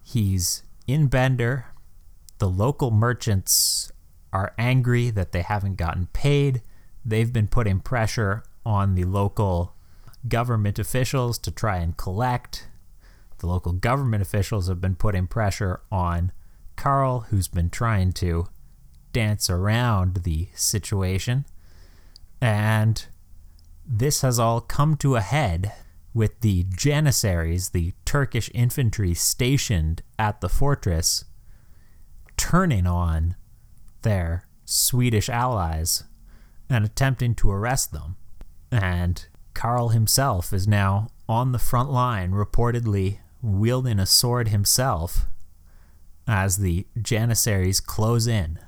He's 0.03 0.63
in 0.87 1.09
Bender. 1.09 1.67
The 2.43 2.51
local 2.51 2.91
merchants 2.91 3.93
are 4.33 4.53
angry 4.59 5.11
that 5.11 5.31
they 5.31 5.43
haven't 5.43 5.77
gotten 5.77 6.07
paid. 6.07 6.61
They've 7.05 7.33
been 7.33 7.47
putting 7.47 7.79
pressure 7.79 8.43
on 8.67 8.97
the 8.97 9.05
local 9.05 9.77
government 10.27 10.77
officials 10.81 11.39
to 11.39 11.53
try 11.53 11.77
and 11.77 11.97
collect. 11.97 12.67
The 13.39 13.47
local 13.47 13.71
government 13.71 14.23
officials 14.23 14.67
have 14.67 14.81
been 14.81 14.97
putting 14.97 15.29
pressure 15.29 15.83
on 15.93 16.33
Karl, 16.75 17.21
who's 17.31 17.47
been 17.47 17.71
trying 17.71 18.11
to 18.15 18.49
dance 19.13 19.49
around 19.49 20.25
the 20.25 20.49
situation. 20.53 21.45
And 22.41 23.07
this 23.87 24.23
has 24.23 24.41
all 24.41 24.61
come 24.61 24.97
to 24.97 25.15
a 25.15 25.21
head 25.21 25.73
with 26.13 26.41
the 26.41 26.65
Janissaries, 26.65 27.69
the 27.69 27.93
Turkish 28.05 28.51
infantry 28.53 29.15
stationed 29.15 30.03
at 30.19 30.41
the 30.41 30.49
fortress, 30.49 31.25
turning 32.37 32.87
on 32.87 33.37
their 34.03 34.47
Swedish 34.65 35.29
allies 35.29 36.05
and 36.69 36.85
attempting 36.85 37.35
to 37.37 37.51
arrest 37.51 37.93
them. 37.93 38.17
And 38.71 39.27
Karl 39.55 39.91
himself 39.91 40.53
is 40.53 40.67
now 40.67 41.09
on 41.29 41.53
the 41.53 41.59
front 41.59 41.91
line, 41.91 42.33
reportedly 42.33 43.19
wielding 43.43 43.99
a 43.99 44.07
sword 44.07 44.49
himself 44.49 45.27
as 46.27 46.59
the 46.59 46.87
Janissaries 47.01 47.81
close 47.81 48.27
in. 48.27 48.59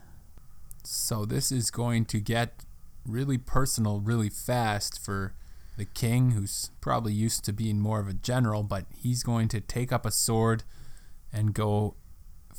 So, 0.83 1.24
this 1.24 1.50
is 1.50 1.70
going 1.70 2.05
to 2.07 2.20
get 2.20 2.64
really 3.07 3.38
personal 3.38 4.00
really 4.00 4.29
fast 4.29 5.03
for 5.03 5.35
the 5.77 5.85
king, 5.85 6.33
who's 6.33 6.70
probably 6.81 7.12
used 7.12 7.44
to 7.44 7.53
being 7.53 7.81
more 7.81 8.00
of 8.00 8.09
a 8.09 8.12
general, 8.12 8.62
but 8.62 8.87
he's 8.94 9.22
going 9.22 9.48
to 9.48 9.61
take 9.61 9.92
up 9.92 10.07
a 10.07 10.11
sword 10.11 10.62
and 11.33 11.55
go 11.55 11.96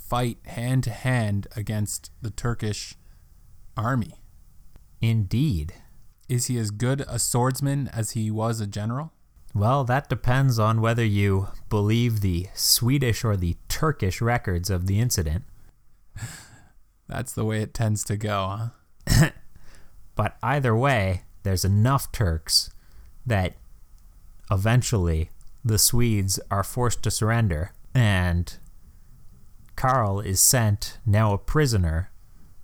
fight 0.08 0.38
hand 0.46 0.84
to 0.84 0.91
hand 0.91 1.48
against 1.56 2.12
the 2.22 2.30
Turkish 2.30 2.96
army. 3.78 4.15
Indeed. 5.02 5.74
Is 6.28 6.48
he 6.48 6.58
as 6.58 6.72
good 6.72 7.02
a 7.08 7.20
swordsman 7.20 7.89
as 7.89 8.12
he 8.12 8.32
was 8.32 8.60
a 8.60 8.68
general? 8.68 9.12
Well, 9.54 9.84
that 9.86 10.10
depends 10.10 10.60
on 10.60 10.82
whether 10.82 11.06
you 11.06 11.48
believe 11.70 12.22
the 12.22 12.48
Swedish 12.54 13.24
or 13.24 13.38
the 13.38 13.56
Turkish 13.70 14.20
records 14.22 14.70
of 14.70 14.88
the 14.88 15.00
incident. 15.00 15.44
That's 17.08 17.34
the 17.34 17.46
way 17.46 17.62
it 17.62 17.74
tends 17.74 18.04
to 18.06 18.18
go, 18.18 18.70
huh? 19.08 19.30
But 20.15 20.38
either 20.41 20.76
way, 20.76 21.24
there's 21.44 21.65
enough 21.65 22.12
Turks 22.12 22.70
that 23.26 23.56
eventually 24.50 25.30
the 25.63 25.78
Swedes 25.78 26.39
are 26.50 26.63
forced 26.63 27.04
to 27.04 27.12
surrender, 27.12 27.74
and 27.94 28.58
Karl 29.76 30.20
is 30.20 30.40
sent, 30.40 30.98
now 31.06 31.34
a 31.34 31.38
prisoner, 31.38 32.12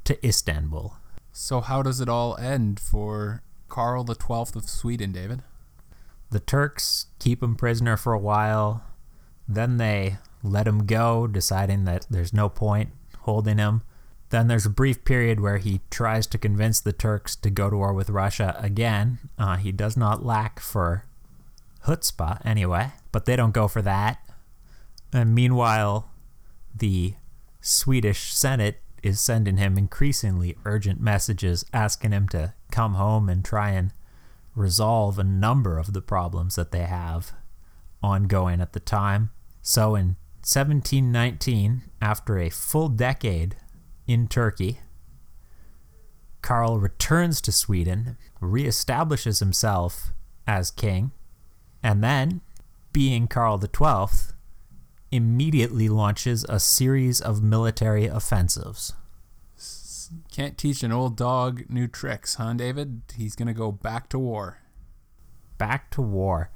to 0.05 0.25
Istanbul. 0.25 0.95
So 1.31 1.61
how 1.61 1.81
does 1.81 2.01
it 2.01 2.09
all 2.09 2.37
end 2.37 2.79
for 2.79 3.43
Karl 3.69 4.03
the 4.03 4.15
Twelfth 4.15 4.55
of 4.55 4.69
Sweden, 4.69 5.11
David? 5.11 5.41
The 6.29 6.39
Turks 6.39 7.07
keep 7.19 7.43
him 7.43 7.55
prisoner 7.55 7.97
for 7.97 8.13
a 8.13 8.19
while, 8.19 8.83
then 9.47 9.77
they 9.77 10.17
let 10.43 10.67
him 10.67 10.85
go, 10.85 11.27
deciding 11.27 11.83
that 11.85 12.07
there's 12.09 12.33
no 12.33 12.49
point 12.49 12.91
holding 13.19 13.57
him. 13.57 13.81
Then 14.29 14.47
there's 14.47 14.65
a 14.65 14.69
brief 14.69 15.03
period 15.03 15.41
where 15.41 15.57
he 15.57 15.81
tries 15.89 16.25
to 16.27 16.37
convince 16.37 16.79
the 16.79 16.93
Turks 16.93 17.35
to 17.35 17.49
go 17.49 17.69
to 17.69 17.75
war 17.75 17.93
with 17.93 18.09
Russia 18.09 18.55
again. 18.59 19.19
Uh, 19.37 19.57
he 19.57 19.73
does 19.73 19.97
not 19.97 20.25
lack 20.25 20.59
for 20.59 21.05
chutzpah, 21.85 22.39
anyway, 22.45 22.91
but 23.11 23.25
they 23.25 23.35
don't 23.35 23.53
go 23.53 23.67
for 23.67 23.81
that. 23.81 24.19
And 25.11 25.35
meanwhile, 25.35 26.10
the 26.75 27.15
Swedish 27.59 28.33
Senate 28.33 28.81
is 29.03 29.19
sending 29.19 29.57
him 29.57 29.77
increasingly 29.77 30.57
urgent 30.65 30.99
messages 30.99 31.65
asking 31.73 32.11
him 32.11 32.27
to 32.29 32.53
come 32.71 32.93
home 32.93 33.29
and 33.29 33.43
try 33.43 33.71
and 33.71 33.91
resolve 34.55 35.17
a 35.17 35.23
number 35.23 35.77
of 35.77 35.93
the 35.93 36.01
problems 36.01 36.55
that 36.55 36.71
they 36.71 36.83
have 36.83 37.33
ongoing 38.03 38.61
at 38.61 38.73
the 38.73 38.79
time. 38.79 39.31
So 39.61 39.95
in 39.95 40.15
1719, 40.43 41.83
after 42.01 42.37
a 42.37 42.49
full 42.49 42.89
decade 42.89 43.55
in 44.07 44.27
Turkey, 44.27 44.79
Karl 46.41 46.79
returns 46.79 47.39
to 47.41 47.51
Sweden, 47.51 48.17
reestablishes 48.41 49.39
himself 49.39 50.13
as 50.47 50.71
king, 50.71 51.11
and 51.83 52.03
then, 52.03 52.41
being 52.91 53.27
Karl 53.27 53.59
XII, 53.59 54.33
immediately 55.11 55.89
launches 55.89 56.45
a 56.47 56.59
series 56.59 57.21
of 57.21 57.43
military 57.43 58.07
offensives. 58.07 58.93
Can't 60.31 60.57
teach 60.57 60.83
an 60.83 60.91
old 60.91 61.15
dog 61.15 61.63
new 61.69 61.87
tricks, 61.87 62.35
huh, 62.35 62.53
David? 62.53 63.01
He's 63.15 63.35
going 63.35 63.47
to 63.47 63.53
go 63.53 63.71
back 63.71 64.09
to 64.09 64.19
war. 64.19 64.59
Back 65.57 65.89
to 65.91 66.01
war. 66.01 66.51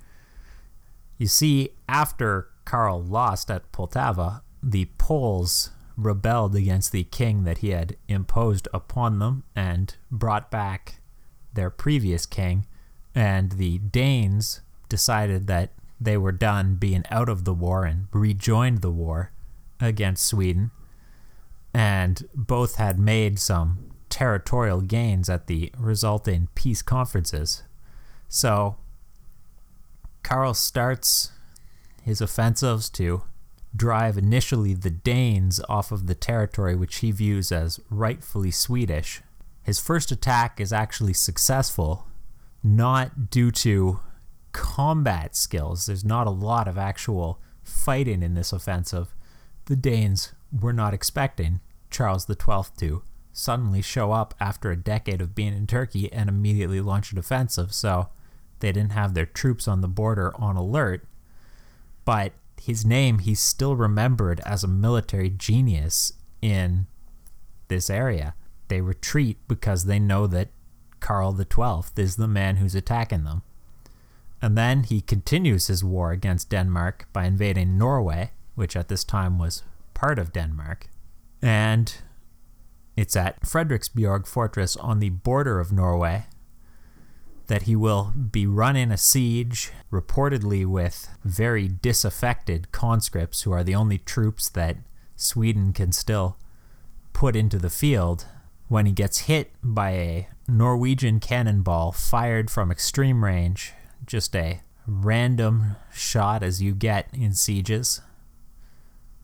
You 1.17 1.27
see, 1.27 1.69
after 1.87 2.49
Karl 2.65 3.01
lost 3.01 3.49
at 3.49 3.71
Poltava, 3.71 4.41
the 4.61 4.85
Poles 4.97 5.69
rebelled 5.95 6.55
against 6.55 6.91
the 6.91 7.05
king 7.05 7.43
that 7.43 7.59
he 7.59 7.69
had 7.69 7.95
imposed 8.07 8.67
upon 8.73 9.19
them 9.19 9.43
and 9.55 9.95
brought 10.11 10.51
back 10.51 10.99
their 11.53 11.69
previous 11.69 12.25
king. 12.25 12.65
And 13.13 13.53
the 13.53 13.77
Danes 13.77 14.61
decided 14.89 15.47
that 15.47 15.71
they 15.99 16.17
were 16.17 16.31
done 16.31 16.75
being 16.75 17.03
out 17.09 17.29
of 17.29 17.45
the 17.45 17.53
war 17.53 17.85
and 17.85 18.07
rejoined 18.11 18.81
the 18.81 18.91
war 18.91 19.31
against 19.79 20.25
Sweden. 20.25 20.71
And 21.73 22.27
both 22.33 22.75
had 22.75 22.99
made 22.99 23.39
some 23.39 23.91
territorial 24.09 24.81
gains 24.81 25.29
at 25.29 25.47
the 25.47 25.71
resulting 25.77 26.47
peace 26.55 26.81
conferences. 26.81 27.63
So 28.29 28.77
Karl 30.23 30.53
starts 30.53 31.31
his 32.01 32.21
offensives 32.21 32.89
to 32.91 33.23
drive 33.75 34.17
initially 34.17 34.73
the 34.73 34.89
Danes 34.89 35.59
off 35.67 35.91
of 35.91 36.07
the 36.07 36.15
territory 36.15 36.75
which 36.75 36.97
he 36.97 37.11
views 37.11 37.51
as 37.51 37.79
rightfully 37.89 38.51
Swedish. 38.51 39.21
His 39.63 39.79
first 39.79 40.11
attack 40.11 40.61
is 40.61 40.71
actually 40.71 41.13
successful, 41.13 42.07
not 42.63 43.29
due 43.29 43.51
to 43.51 43.99
combat 44.55 45.35
skills. 45.35 45.85
There's 45.85 46.05
not 46.05 46.27
a 46.27 46.31
lot 46.31 46.69
of 46.69 46.77
actual 46.77 47.41
fighting 47.61 48.23
in 48.23 48.35
this 48.35 48.53
offensive. 48.53 49.13
The 49.65 49.75
Danes 49.75 50.31
were 50.57 50.71
not 50.71 50.93
expecting 50.93 51.59
Charles 51.89 52.25
XII 52.25 52.63
to 52.77 53.03
suddenly 53.33 53.81
show 53.81 54.13
up 54.13 54.33
after 54.39 54.71
a 54.71 54.77
decade 54.77 55.19
of 55.19 55.35
being 55.35 55.53
in 55.53 55.67
Turkey 55.67 56.11
and 56.13 56.29
immediately 56.29 56.79
launch 56.79 57.11
an 57.11 57.17
offensive, 57.17 57.73
so 57.73 58.07
they 58.61 58.71
didn't 58.71 58.93
have 58.93 59.13
their 59.13 59.25
troops 59.25 59.67
on 59.67 59.81
the 59.81 59.89
border 59.89 60.33
on 60.39 60.55
alert. 60.55 61.05
But 62.05 62.31
his 62.61 62.85
name, 62.85 63.19
he's 63.19 63.41
still 63.41 63.75
remembered 63.75 64.39
as 64.45 64.63
a 64.63 64.69
military 64.69 65.29
genius 65.29 66.13
in 66.41 66.87
this 67.67 67.89
area. 67.89 68.35
They 68.69 68.79
retreat 68.79 69.37
because 69.49 69.83
they 69.83 69.99
know 69.99 70.27
that 70.27 70.51
Karl 71.01 71.35
XII 71.35 72.01
is 72.01 72.15
the 72.15 72.27
man 72.27 72.55
who's 72.55 72.73
attacking 72.73 73.25
them. 73.25 73.41
And 74.41 74.57
then 74.57 74.83
he 74.83 75.01
continues 75.01 75.67
his 75.67 75.83
war 75.83 76.11
against 76.11 76.49
Denmark 76.49 77.07
by 77.13 77.25
invading 77.25 77.77
Norway, 77.77 78.31
which 78.55 78.75
at 78.75 78.89
this 78.89 79.03
time 79.03 79.39
was 79.39 79.63
part 79.93 80.19
of 80.19 80.33
Denmark. 80.33 80.89
And 81.41 81.93
it's 82.95 83.15
at 83.15 83.41
Frederiksborg 83.41 84.27
Fortress 84.27 84.75
on 84.77 84.99
the 84.99 85.09
border 85.09 85.59
of 85.59 85.71
Norway 85.71 86.25
that 87.47 87.63
he 87.63 87.75
will 87.75 88.11
be 88.31 88.47
running 88.47 88.91
a 88.91 88.97
siege, 88.97 89.71
reportedly 89.91 90.65
with 90.65 91.07
very 91.23 91.67
disaffected 91.67 92.71
conscripts, 92.71 93.43
who 93.43 93.51
are 93.51 93.63
the 93.63 93.75
only 93.75 93.99
troops 93.99 94.49
that 94.49 94.77
Sweden 95.15 95.71
can 95.71 95.91
still 95.91 96.37
put 97.13 97.35
into 97.35 97.59
the 97.59 97.69
field, 97.69 98.25
when 98.67 98.87
he 98.87 98.91
gets 98.91 99.19
hit 99.19 99.51
by 99.63 99.91
a 99.91 100.27
Norwegian 100.47 101.19
cannonball 101.19 101.91
fired 101.91 102.49
from 102.49 102.71
extreme 102.71 103.23
range 103.23 103.73
just 104.05 104.35
a 104.35 104.61
random 104.87 105.75
shot 105.93 106.43
as 106.43 106.61
you 106.61 106.73
get 106.73 107.07
in 107.13 107.33
sieges 107.33 108.01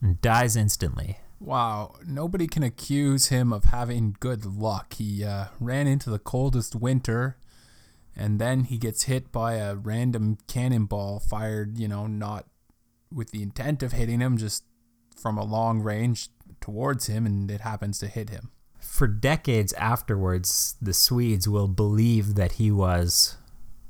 and 0.00 0.20
dies 0.20 0.56
instantly. 0.56 1.18
Wow, 1.38 1.96
nobody 2.06 2.46
can 2.46 2.62
accuse 2.62 3.28
him 3.28 3.52
of 3.52 3.64
having 3.64 4.16
good 4.20 4.44
luck. 4.44 4.94
He 4.94 5.24
uh, 5.24 5.46
ran 5.58 5.86
into 5.86 6.10
the 6.10 6.18
coldest 6.18 6.76
winter 6.76 7.36
and 8.14 8.38
then 8.38 8.64
he 8.64 8.78
gets 8.78 9.04
hit 9.04 9.32
by 9.32 9.54
a 9.54 9.74
random 9.74 10.38
cannonball 10.46 11.20
fired, 11.20 11.78
you 11.78 11.88
know, 11.88 12.06
not 12.06 12.46
with 13.12 13.30
the 13.30 13.42
intent 13.42 13.82
of 13.82 13.92
hitting 13.92 14.20
him, 14.20 14.36
just 14.36 14.64
from 15.16 15.38
a 15.38 15.44
long 15.44 15.80
range 15.80 16.28
towards 16.60 17.06
him, 17.06 17.26
and 17.26 17.50
it 17.50 17.62
happens 17.62 17.98
to 17.98 18.06
hit 18.06 18.30
him. 18.30 18.50
For 18.78 19.06
decades 19.06 19.72
afterwards, 19.74 20.76
the 20.80 20.92
Swedes 20.92 21.48
will 21.48 21.68
believe 21.68 22.34
that 22.34 22.52
he 22.52 22.70
was 22.70 23.36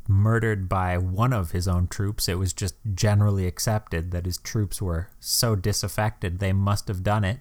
murdered 0.09 0.69
by 0.69 0.99
one 0.99 1.33
of 1.33 1.53
his 1.53 1.69
own 1.69 1.87
troops. 1.87 2.29
It 2.29 2.39
was 2.39 2.53
just 2.53 2.75
generally 2.95 3.47
accepted 3.47 4.11
that 4.11 4.27
his 4.27 4.39
troops 4.39 4.83
were 4.83 5.09
so 5.21 5.55
disaffected 5.57 6.39
they 6.39 6.53
must 6.53 6.89
have 6.89 7.03
done 7.03 7.25
it. 7.25 7.41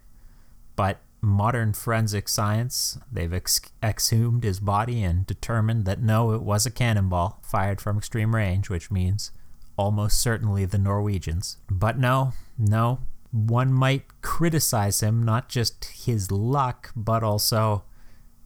But 0.76 1.02
modern 1.22 1.74
forensic 1.74 2.28
science, 2.28 2.98
they've 3.12 3.34
ex- 3.34 3.62
exhumed 3.84 4.44
his 4.44 4.60
body 4.60 5.04
and 5.04 5.26
determined 5.26 5.86
that 5.86 6.02
no, 6.02 6.32
it 6.32 6.42
was 6.42 6.66
a 6.66 6.72
cannonball 6.72 7.40
fired 7.44 7.80
from 7.80 7.98
extreme 7.98 8.36
range, 8.36 8.70
which 8.70 8.92
means 8.92 9.32
almost 9.78 10.20
certainly 10.20 10.66
the 10.66 10.78
Norwegians. 10.78 11.58
But 11.70 11.98
no, 11.98 12.34
no, 12.58 13.00
one 13.32 13.72
might 13.72 14.22
criticize 14.22 15.02
him, 15.02 15.24
not 15.24 15.50
just 15.50 15.86
his 15.86 16.32
luck, 16.32 16.92
but 16.96 17.24
also 17.24 17.84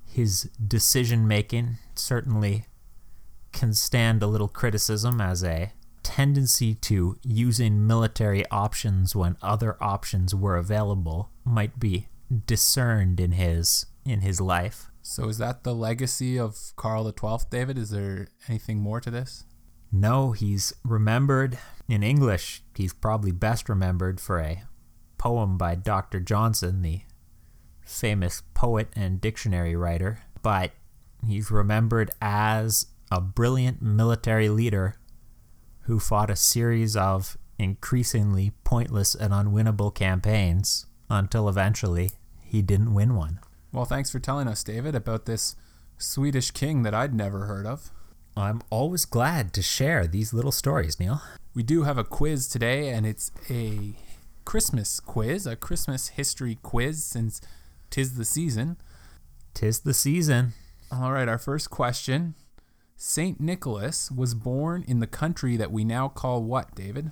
his 0.06 0.50
decision 0.66 1.28
making. 1.28 1.78
Certainly 1.96 2.66
can 3.56 3.74
stand 3.74 4.22
a 4.22 4.28
little 4.28 4.50
criticism 4.50 5.20
as 5.20 5.44
a 5.44 5.72
tendency 6.04 6.76
to 6.76 7.18
using 7.24 7.88
military 7.88 8.46
options 8.52 9.16
when 9.16 9.38
other 9.42 9.76
options 9.82 10.36
were 10.36 10.58
available 10.58 11.32
might 11.44 11.80
be 11.80 12.08
discerned 12.46 13.20
in 13.20 13.32
his 13.32 13.88
in 14.06 14.22
his 14.22 14.40
life. 14.40 14.92
So 15.02 15.30
is 15.30 15.38
that 15.40 15.64
the 15.64 15.74
legacy 15.74 16.38
of 16.38 16.74
Karl 16.76 17.06
XII, 17.06 17.48
David? 17.50 17.78
Is 17.78 17.90
there 17.90 18.28
anything 18.48 18.80
more 18.80 19.00
to 19.00 19.10
this? 19.10 19.46
No, 19.92 20.32
he's 20.32 20.74
remembered 20.84 21.58
in 21.88 22.04
English. 22.04 22.62
He's 22.76 22.94
probably 22.94 23.32
best 23.32 23.70
remembered 23.70 24.20
for 24.20 24.40
a 24.40 24.64
poem 25.18 25.58
by 25.58 25.76
Dr. 25.76 26.20
Johnson, 26.20 26.82
the 26.82 27.02
famous 27.84 28.44
poet 28.54 28.90
and 28.96 29.22
dictionary 29.22 29.76
writer, 29.76 30.20
but 30.42 30.72
he's 31.26 31.50
remembered 31.50 32.12
as 32.22 32.88
a 33.12 33.22
brilliant 33.22 33.82
military 33.82 34.50
leader 34.50 34.96
who 35.82 36.00
fought 36.00 36.30
a 36.30 36.36
series 36.36 36.98
of 36.98 37.38
increasingly 37.58 38.52
pointless 38.64 39.16
and 39.16 39.32
unwinnable 39.32 39.94
campaigns 39.94 40.88
until 41.10 41.48
eventually 41.48 42.12
he 42.42 42.62
didn't 42.62 42.94
win 42.94 43.16
one. 43.16 43.40
Well, 43.72 43.86
thanks 43.86 44.10
for 44.12 44.20
telling 44.20 44.48
us, 44.48 44.64
David, 44.64 44.96
about 44.96 45.26
this 45.26 45.56
Swedish 45.98 46.52
king 46.52 46.84
that 46.84 46.94
I'd 46.94 47.14
never 47.14 47.46
heard 47.46 47.66
of. 47.66 47.92
I'm 48.36 48.62
always 48.70 49.06
glad 49.06 49.54
to 49.54 49.62
share 49.62 50.08
these 50.08 50.34
little 50.34 50.52
stories, 50.52 51.00
Neil. 51.00 51.22
We 51.54 51.64
do 51.64 51.84
have 51.84 51.98
a 51.98 52.04
quiz 52.04 52.48
today, 52.48 52.90
and 52.90 53.06
it's 53.06 53.32
a 53.50 53.96
Christmas 54.44 55.00
quiz, 55.00 55.48
a 55.48 55.56
Christmas 55.56 56.10
history 56.10 56.58
quiz, 56.62 57.04
since 57.04 57.40
tis 57.90 58.18
the 58.18 58.26
season. 58.26 58.78
Tis 59.54 59.80
the 59.80 59.94
season. 59.94 60.54
All 60.92 61.12
right, 61.14 61.30
our 61.30 61.38
first 61.38 61.70
question 61.70 62.36
St. 62.98 63.42
Nicholas 63.42 64.10
was 64.10 64.34
born 64.34 64.86
in 64.88 65.02
the 65.02 65.08
country 65.08 65.58
that 65.58 65.72
we 65.72 65.84
now 65.84 66.08
call 66.08 66.44
what, 66.44 66.74
David? 66.76 67.12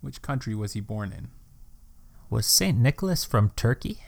Which 0.00 0.22
country 0.22 0.54
was 0.54 0.74
he 0.74 0.80
born 0.80 1.12
in? 1.12 1.30
Was 2.30 2.46
St. 2.46 2.78
Nicholas 2.78 3.24
from 3.24 3.50
Turkey? 3.56 3.98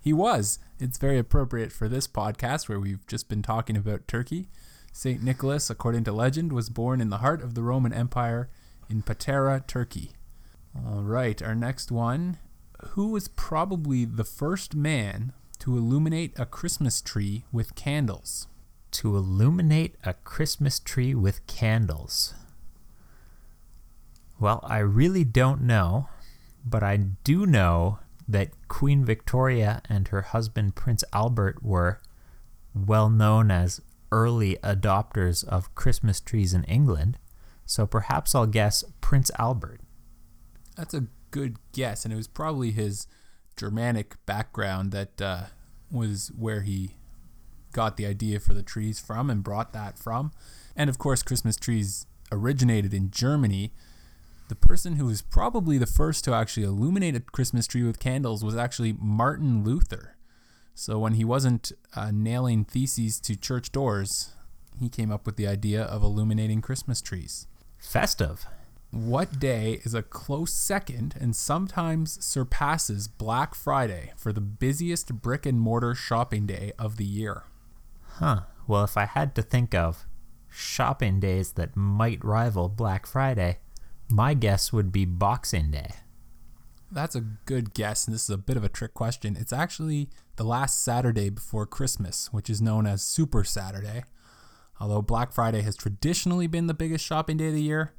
He 0.00 0.12
was. 0.12 0.60
It's 0.78 0.96
very 0.96 1.18
appropriate 1.18 1.72
for 1.72 1.88
this 1.88 2.06
podcast 2.06 2.68
where 2.68 2.78
we've 2.78 3.04
just 3.08 3.28
been 3.28 3.42
talking 3.42 3.76
about 3.76 4.06
Turkey. 4.06 4.48
St. 4.92 5.20
Nicholas, 5.22 5.70
according 5.70 6.04
to 6.04 6.12
legend, 6.12 6.52
was 6.52 6.68
born 6.68 7.00
in 7.00 7.10
the 7.10 7.18
heart 7.18 7.42
of 7.42 7.54
the 7.54 7.62
Roman 7.62 7.92
Empire 7.92 8.48
in 8.88 9.02
Patara, 9.02 9.66
Turkey. 9.66 10.12
All 10.86 11.02
right, 11.02 11.42
our 11.42 11.54
next 11.56 11.90
one. 11.90 12.38
Who 12.90 13.08
was 13.08 13.26
probably 13.26 14.04
the 14.04 14.24
first 14.24 14.76
man 14.76 15.32
to 15.58 15.76
illuminate 15.76 16.38
a 16.38 16.46
Christmas 16.46 17.02
tree 17.02 17.44
with 17.50 17.74
candles? 17.74 18.46
To 18.92 19.16
illuminate 19.16 19.94
a 20.04 20.14
Christmas 20.14 20.78
tree 20.80 21.14
with 21.14 21.46
candles. 21.46 22.34
Well, 24.38 24.60
I 24.64 24.78
really 24.78 25.24
don't 25.24 25.62
know, 25.62 26.08
but 26.64 26.82
I 26.82 26.96
do 26.96 27.46
know 27.46 27.98
that 28.26 28.50
Queen 28.68 29.04
Victoria 29.04 29.82
and 29.88 30.08
her 30.08 30.22
husband 30.22 30.74
Prince 30.74 31.04
Albert 31.12 31.62
were 31.62 32.00
well 32.74 33.10
known 33.10 33.50
as 33.50 33.80
early 34.12 34.56
adopters 34.62 35.44
of 35.44 35.74
Christmas 35.74 36.20
trees 36.20 36.54
in 36.54 36.64
England, 36.64 37.18
so 37.66 37.86
perhaps 37.86 38.34
I'll 38.34 38.46
guess 38.46 38.84
Prince 39.00 39.30
Albert. 39.38 39.80
That's 40.76 40.94
a 40.94 41.06
good 41.30 41.58
guess, 41.72 42.04
and 42.04 42.12
it 42.12 42.16
was 42.16 42.28
probably 42.28 42.70
his 42.70 43.06
Germanic 43.56 44.14
background 44.26 44.92
that 44.92 45.20
uh, 45.20 45.42
was 45.90 46.32
where 46.36 46.62
he 46.62 46.96
got 47.72 47.96
the 47.96 48.06
idea 48.06 48.40
for 48.40 48.54
the 48.54 48.62
trees 48.62 48.98
from 48.98 49.30
and 49.30 49.42
brought 49.42 49.72
that 49.72 49.98
from. 49.98 50.32
And 50.76 50.88
of 50.90 50.98
course, 50.98 51.22
Christmas 51.22 51.56
trees 51.56 52.06
originated 52.32 52.94
in 52.94 53.10
Germany. 53.10 53.72
The 54.48 54.54
person 54.54 54.96
who 54.96 55.06
was 55.06 55.22
probably 55.22 55.78
the 55.78 55.86
first 55.86 56.24
to 56.24 56.34
actually 56.34 56.64
illuminate 56.64 57.16
a 57.16 57.20
Christmas 57.20 57.66
tree 57.66 57.82
with 57.82 58.00
candles 58.00 58.44
was 58.44 58.56
actually 58.56 58.94
Martin 58.98 59.62
Luther. 59.62 60.16
So 60.74 60.98
when 60.98 61.14
he 61.14 61.24
wasn't 61.24 61.72
uh, 61.94 62.10
nailing 62.12 62.64
theses 62.64 63.20
to 63.20 63.36
church 63.36 63.70
doors, 63.70 64.30
he 64.78 64.88
came 64.88 65.12
up 65.12 65.26
with 65.26 65.36
the 65.36 65.46
idea 65.46 65.82
of 65.82 66.02
illuminating 66.02 66.62
Christmas 66.62 67.02
trees. 67.02 67.46
Festive. 67.78 68.46
What 68.90 69.38
day 69.38 69.80
is 69.84 69.94
a 69.94 70.02
close 70.02 70.52
second 70.52 71.14
and 71.20 71.36
sometimes 71.36 72.24
surpasses 72.24 73.06
Black 73.06 73.54
Friday 73.54 74.12
for 74.16 74.32
the 74.32 74.40
busiest 74.40 75.14
brick 75.14 75.46
and 75.46 75.60
mortar 75.60 75.94
shopping 75.94 76.46
day 76.46 76.72
of 76.76 76.96
the 76.96 77.04
year? 77.04 77.44
Huh. 78.20 78.42
Well, 78.66 78.84
if 78.84 78.98
I 78.98 79.06
had 79.06 79.34
to 79.36 79.42
think 79.42 79.74
of 79.74 80.04
shopping 80.50 81.20
days 81.20 81.52
that 81.52 81.74
might 81.74 82.22
rival 82.22 82.68
Black 82.68 83.06
Friday, 83.06 83.60
my 84.10 84.34
guess 84.34 84.74
would 84.74 84.92
be 84.92 85.06
Boxing 85.06 85.70
Day. 85.70 85.88
That's 86.92 87.14
a 87.14 87.22
good 87.22 87.72
guess, 87.72 88.06
and 88.06 88.14
this 88.14 88.24
is 88.24 88.30
a 88.30 88.36
bit 88.36 88.58
of 88.58 88.64
a 88.64 88.68
trick 88.68 88.92
question. 88.92 89.38
It's 89.40 89.54
actually 89.54 90.10
the 90.36 90.44
last 90.44 90.84
Saturday 90.84 91.30
before 91.30 91.64
Christmas, 91.64 92.28
which 92.30 92.50
is 92.50 92.60
known 92.60 92.86
as 92.86 93.00
Super 93.00 93.42
Saturday. 93.42 94.04
Although 94.78 95.00
Black 95.00 95.32
Friday 95.32 95.62
has 95.62 95.74
traditionally 95.74 96.46
been 96.46 96.66
the 96.66 96.74
biggest 96.74 97.06
shopping 97.06 97.38
day 97.38 97.48
of 97.48 97.54
the 97.54 97.62
year, 97.62 97.94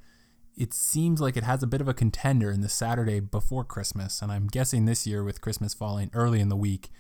it 0.56 0.72
seems 0.72 1.20
like 1.20 1.36
it 1.36 1.46
has 1.46 1.64
a 1.64 1.68
bit 1.68 1.82
of 1.82 1.88
a 1.88 1.96
contender 1.96 2.52
in 2.52 2.62
the 2.62 2.70
Saturday 2.70 3.20
before 3.22 3.64
Christmas, 3.64 4.22
and 4.22 4.32
I'm 4.32 4.46
guessing 4.46 4.86
this 4.86 5.08
year 5.08 5.24
with 5.24 5.42
Christmas 5.42 5.74
falling 5.74 6.12
early 6.14 6.40
in 6.40 6.50
the 6.50 6.56
week, 6.56 6.92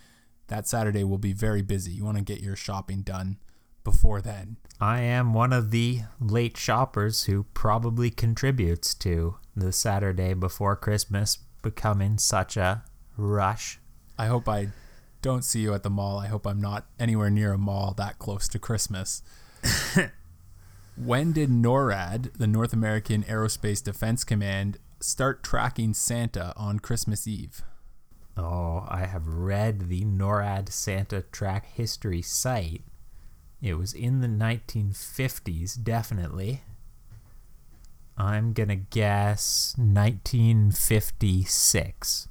that 0.48 0.68
Saturday 0.68 1.04
will 1.04 1.18
be 1.18 1.34
very 1.34 1.62
busy. 1.62 1.92
You 1.92 2.06
want 2.06 2.18
to 2.18 2.24
get 2.24 2.42
your 2.42 2.56
shopping 2.56 3.02
done 3.02 3.38
before 3.84 4.22
then. 4.22 4.58
I 4.80 5.02
am 5.02 5.34
one 5.34 5.54
of 5.54 5.72
the 5.72 6.02
late 6.20 6.58
shoppers 6.58 7.24
who 7.24 7.46
probably 7.54 8.10
contributes 8.10 8.94
to 8.96 9.36
the 9.56 9.72
Saturday 9.72 10.34
before 10.34 10.76
Christmas 10.76 11.38
becoming 11.62 12.18
such 12.18 12.58
a 12.58 12.84
rush. 13.18 13.80
I 14.18 14.26
hope 14.28 14.48
I 14.48 14.70
don't 15.22 15.44
see 15.44 15.62
you 15.62 15.74
at 15.74 15.84
the 15.84 15.90
mall. 15.90 16.18
I 16.18 16.28
hope 16.28 16.48
I'm 16.48 16.62
not 16.62 16.88
anywhere 17.00 17.30
near 17.30 17.54
a 17.54 17.58
mall 17.58 17.94
that 17.98 18.20
close 18.20 18.48
to 18.50 18.60
Christmas. 18.60 19.22
when 20.96 21.32
did 21.32 21.50
NORAD, 21.50 22.34
the 22.38 22.48
North 22.48 22.74
American 22.74 23.24
Aerospace 23.24 23.84
Defense 23.84 24.24
Command, 24.24 24.78
start 25.00 25.44
tracking 25.44 25.94
Santa 25.94 26.54
on 26.56 26.80
Christmas 26.80 27.28
Eve? 27.28 27.62
Oh, 28.42 28.86
I 28.90 29.06
have 29.06 29.28
read 29.28 29.88
the 29.88 30.04
NORAD 30.04 30.72
Santa 30.72 31.22
track 31.22 31.68
history 31.68 32.24
site. 32.24 32.82
It 33.62 33.76
was 33.76 33.94
in 33.94 34.22
the 34.22 34.28
1950s, 34.28 35.84
definitely. 35.84 36.64
I'm 38.18 38.54
to 38.54 38.76
guess 38.76 39.76
1956. 39.78 42.28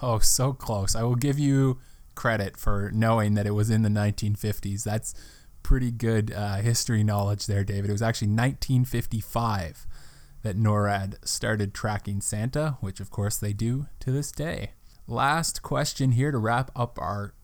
Oh, 0.00 0.20
so 0.20 0.52
close. 0.52 0.94
I 0.94 1.02
will 1.02 1.16
give 1.16 1.40
you 1.40 1.80
credit 2.14 2.56
for 2.56 2.92
knowing 2.94 3.34
that 3.34 3.46
it 3.46 3.50
was 3.50 3.68
in 3.68 3.82
the 3.82 3.88
1950s. 3.88 4.84
That's 4.84 5.12
pretty 5.64 5.90
good 5.90 6.32
uh, 6.32 6.58
history 6.58 7.02
knowledge 7.02 7.46
there, 7.46 7.64
David. 7.64 7.90
It 7.90 7.92
was 7.92 8.02
actually 8.02 8.28
1955 8.28 9.88
that 10.42 10.56
NORAD 10.56 11.16
started 11.26 11.74
tracking 11.74 12.20
Santa, 12.20 12.76
which 12.80 13.00
of 13.00 13.10
course 13.10 13.38
they 13.38 13.52
do 13.52 13.88
to 13.98 14.12
this 14.12 14.30
day. 14.30 14.70
Last 15.12 15.60
question 15.60 16.12
here 16.12 16.30
to 16.30 16.38
wrap 16.38 16.70
up 16.74 16.98
our 16.98 17.34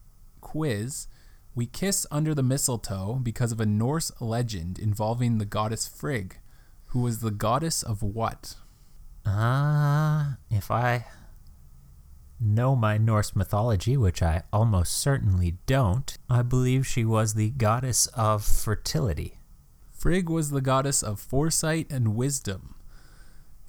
quiz. 0.40 1.06
We 1.54 1.66
kiss 1.66 2.06
under 2.10 2.34
the 2.34 2.42
mistletoe 2.42 3.20
because 3.22 3.52
of 3.52 3.60
a 3.60 3.66
Norse 3.66 4.10
legend 4.20 4.78
involving 4.78 5.36
the 5.36 5.44
goddess 5.44 5.86
Frigg, 5.86 6.38
who 6.86 7.00
was 7.00 7.18
the 7.18 7.30
goddess 7.30 7.82
of 7.82 8.02
what? 8.02 8.54
Ah, 9.26 10.30
uh, 10.30 10.34
if 10.50 10.70
I 10.70 11.04
know 12.40 12.74
my 12.74 12.96
Norse 12.96 13.36
mythology, 13.36 13.98
which 13.98 14.22
I 14.22 14.44
almost 14.50 14.96
certainly 14.96 15.58
don't, 15.66 16.16
I 16.30 16.40
believe 16.40 16.86
she 16.86 17.04
was 17.04 17.34
the 17.34 17.50
goddess 17.50 18.06
of 18.14 18.46
fertility. 18.46 19.40
Frigg 19.90 20.30
was 20.30 20.52
the 20.52 20.62
goddess 20.62 21.02
of 21.02 21.20
foresight 21.20 21.92
and 21.92 22.16
wisdom. 22.16 22.76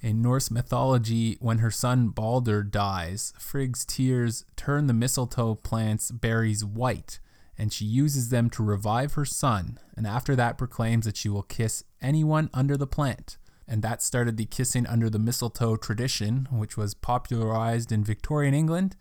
In 0.00 0.22
Norse 0.22 0.50
mythology, 0.50 1.36
when 1.40 1.58
her 1.58 1.70
son 1.70 2.08
Balder 2.08 2.62
dies, 2.62 3.34
Frigg's 3.38 3.84
tears 3.84 4.44
turn 4.56 4.86
the 4.86 4.94
mistletoe 4.94 5.56
plant's 5.56 6.10
berries 6.10 6.64
white, 6.64 7.20
and 7.58 7.72
she 7.72 7.84
uses 7.84 8.30
them 8.30 8.48
to 8.50 8.62
revive 8.62 9.14
her 9.14 9.26
son, 9.26 9.78
and 9.96 10.06
after 10.06 10.34
that 10.36 10.56
proclaims 10.56 11.04
that 11.04 11.18
she 11.18 11.28
will 11.28 11.42
kiss 11.42 11.84
anyone 12.00 12.48
under 12.54 12.76
the 12.76 12.86
plant 12.86 13.36
and 13.70 13.82
that 13.82 14.02
started 14.02 14.36
the 14.36 14.44
kissing 14.44 14.84
under 14.88 15.08
the 15.08 15.18
mistletoe 15.18 15.76
tradition, 15.76 16.48
which 16.50 16.76
was 16.76 16.92
popularized 16.92 17.92
in 17.92 18.02
Victorian 18.02 18.52
England 18.52 18.96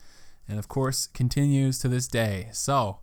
and, 0.48 0.60
of 0.60 0.68
course, 0.68 1.08
continues 1.08 1.80
to 1.80 1.88
this 1.88 2.08
day. 2.08 2.50
So, 2.54 3.00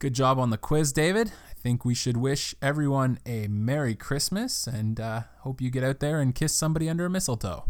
good 0.00 0.14
job 0.14 0.38
on 0.38 0.48
the 0.50 0.56
quiz, 0.56 0.92
David. 0.92 1.30
I 1.48 1.52
think 1.60 1.84
we 1.84 1.94
should 1.94 2.16
wish 2.16 2.54
everyone 2.62 3.18
a 3.26 3.46
Merry 3.48 3.94
Christmas 3.94 4.66
and 4.66 4.98
uh, 4.98 5.22
hope 5.40 5.60
you 5.60 5.70
get 5.70 5.84
out 5.84 6.00
there 6.00 6.20
and 6.20 6.34
kiss 6.34 6.54
somebody 6.54 6.88
under 6.88 7.04
a 7.04 7.10
mistletoe. 7.10 7.66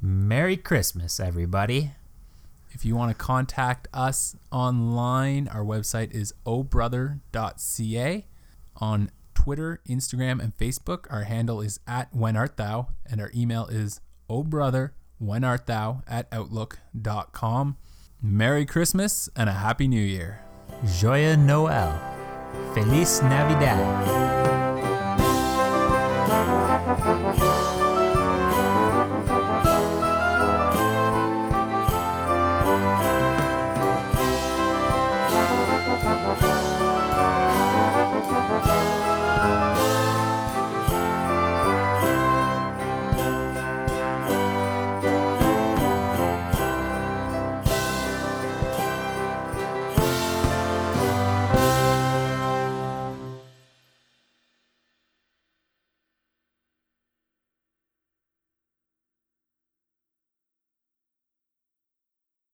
Merry 0.00 0.56
Christmas, 0.56 1.18
everybody. 1.18 1.90
If 2.70 2.84
you 2.84 2.94
want 2.94 3.10
to 3.10 3.22
contact 3.22 3.88
us 3.92 4.36
online, 4.52 5.48
our 5.48 5.64
website 5.64 6.12
is 6.12 6.32
obrother.ca. 6.46 8.26
On 8.76 9.10
Twitter, 9.34 9.80
Instagram, 9.88 10.40
and 10.40 10.56
Facebook. 10.56 11.06
Our 11.10 11.24
handle 11.24 11.60
is 11.60 11.80
at 11.86 12.14
When 12.14 12.36
Art 12.36 12.56
Thou, 12.56 12.88
and 13.10 13.20
our 13.20 13.30
email 13.34 13.66
is 13.66 14.00
oh 14.28 14.44
brother 14.44 14.94
when 15.18 15.44
art 15.44 15.66
thou 15.66 16.02
at 16.06 16.28
outlook.com. 16.30 17.76
Merry 18.20 18.66
Christmas 18.66 19.28
and 19.34 19.48
a 19.48 19.54
Happy 19.54 19.88
New 19.88 20.00
Year. 20.00 20.45
Joyeux 20.84 21.36
Noël. 21.36 21.88
Feliz 22.74 23.22
Navidad. 23.22 23.78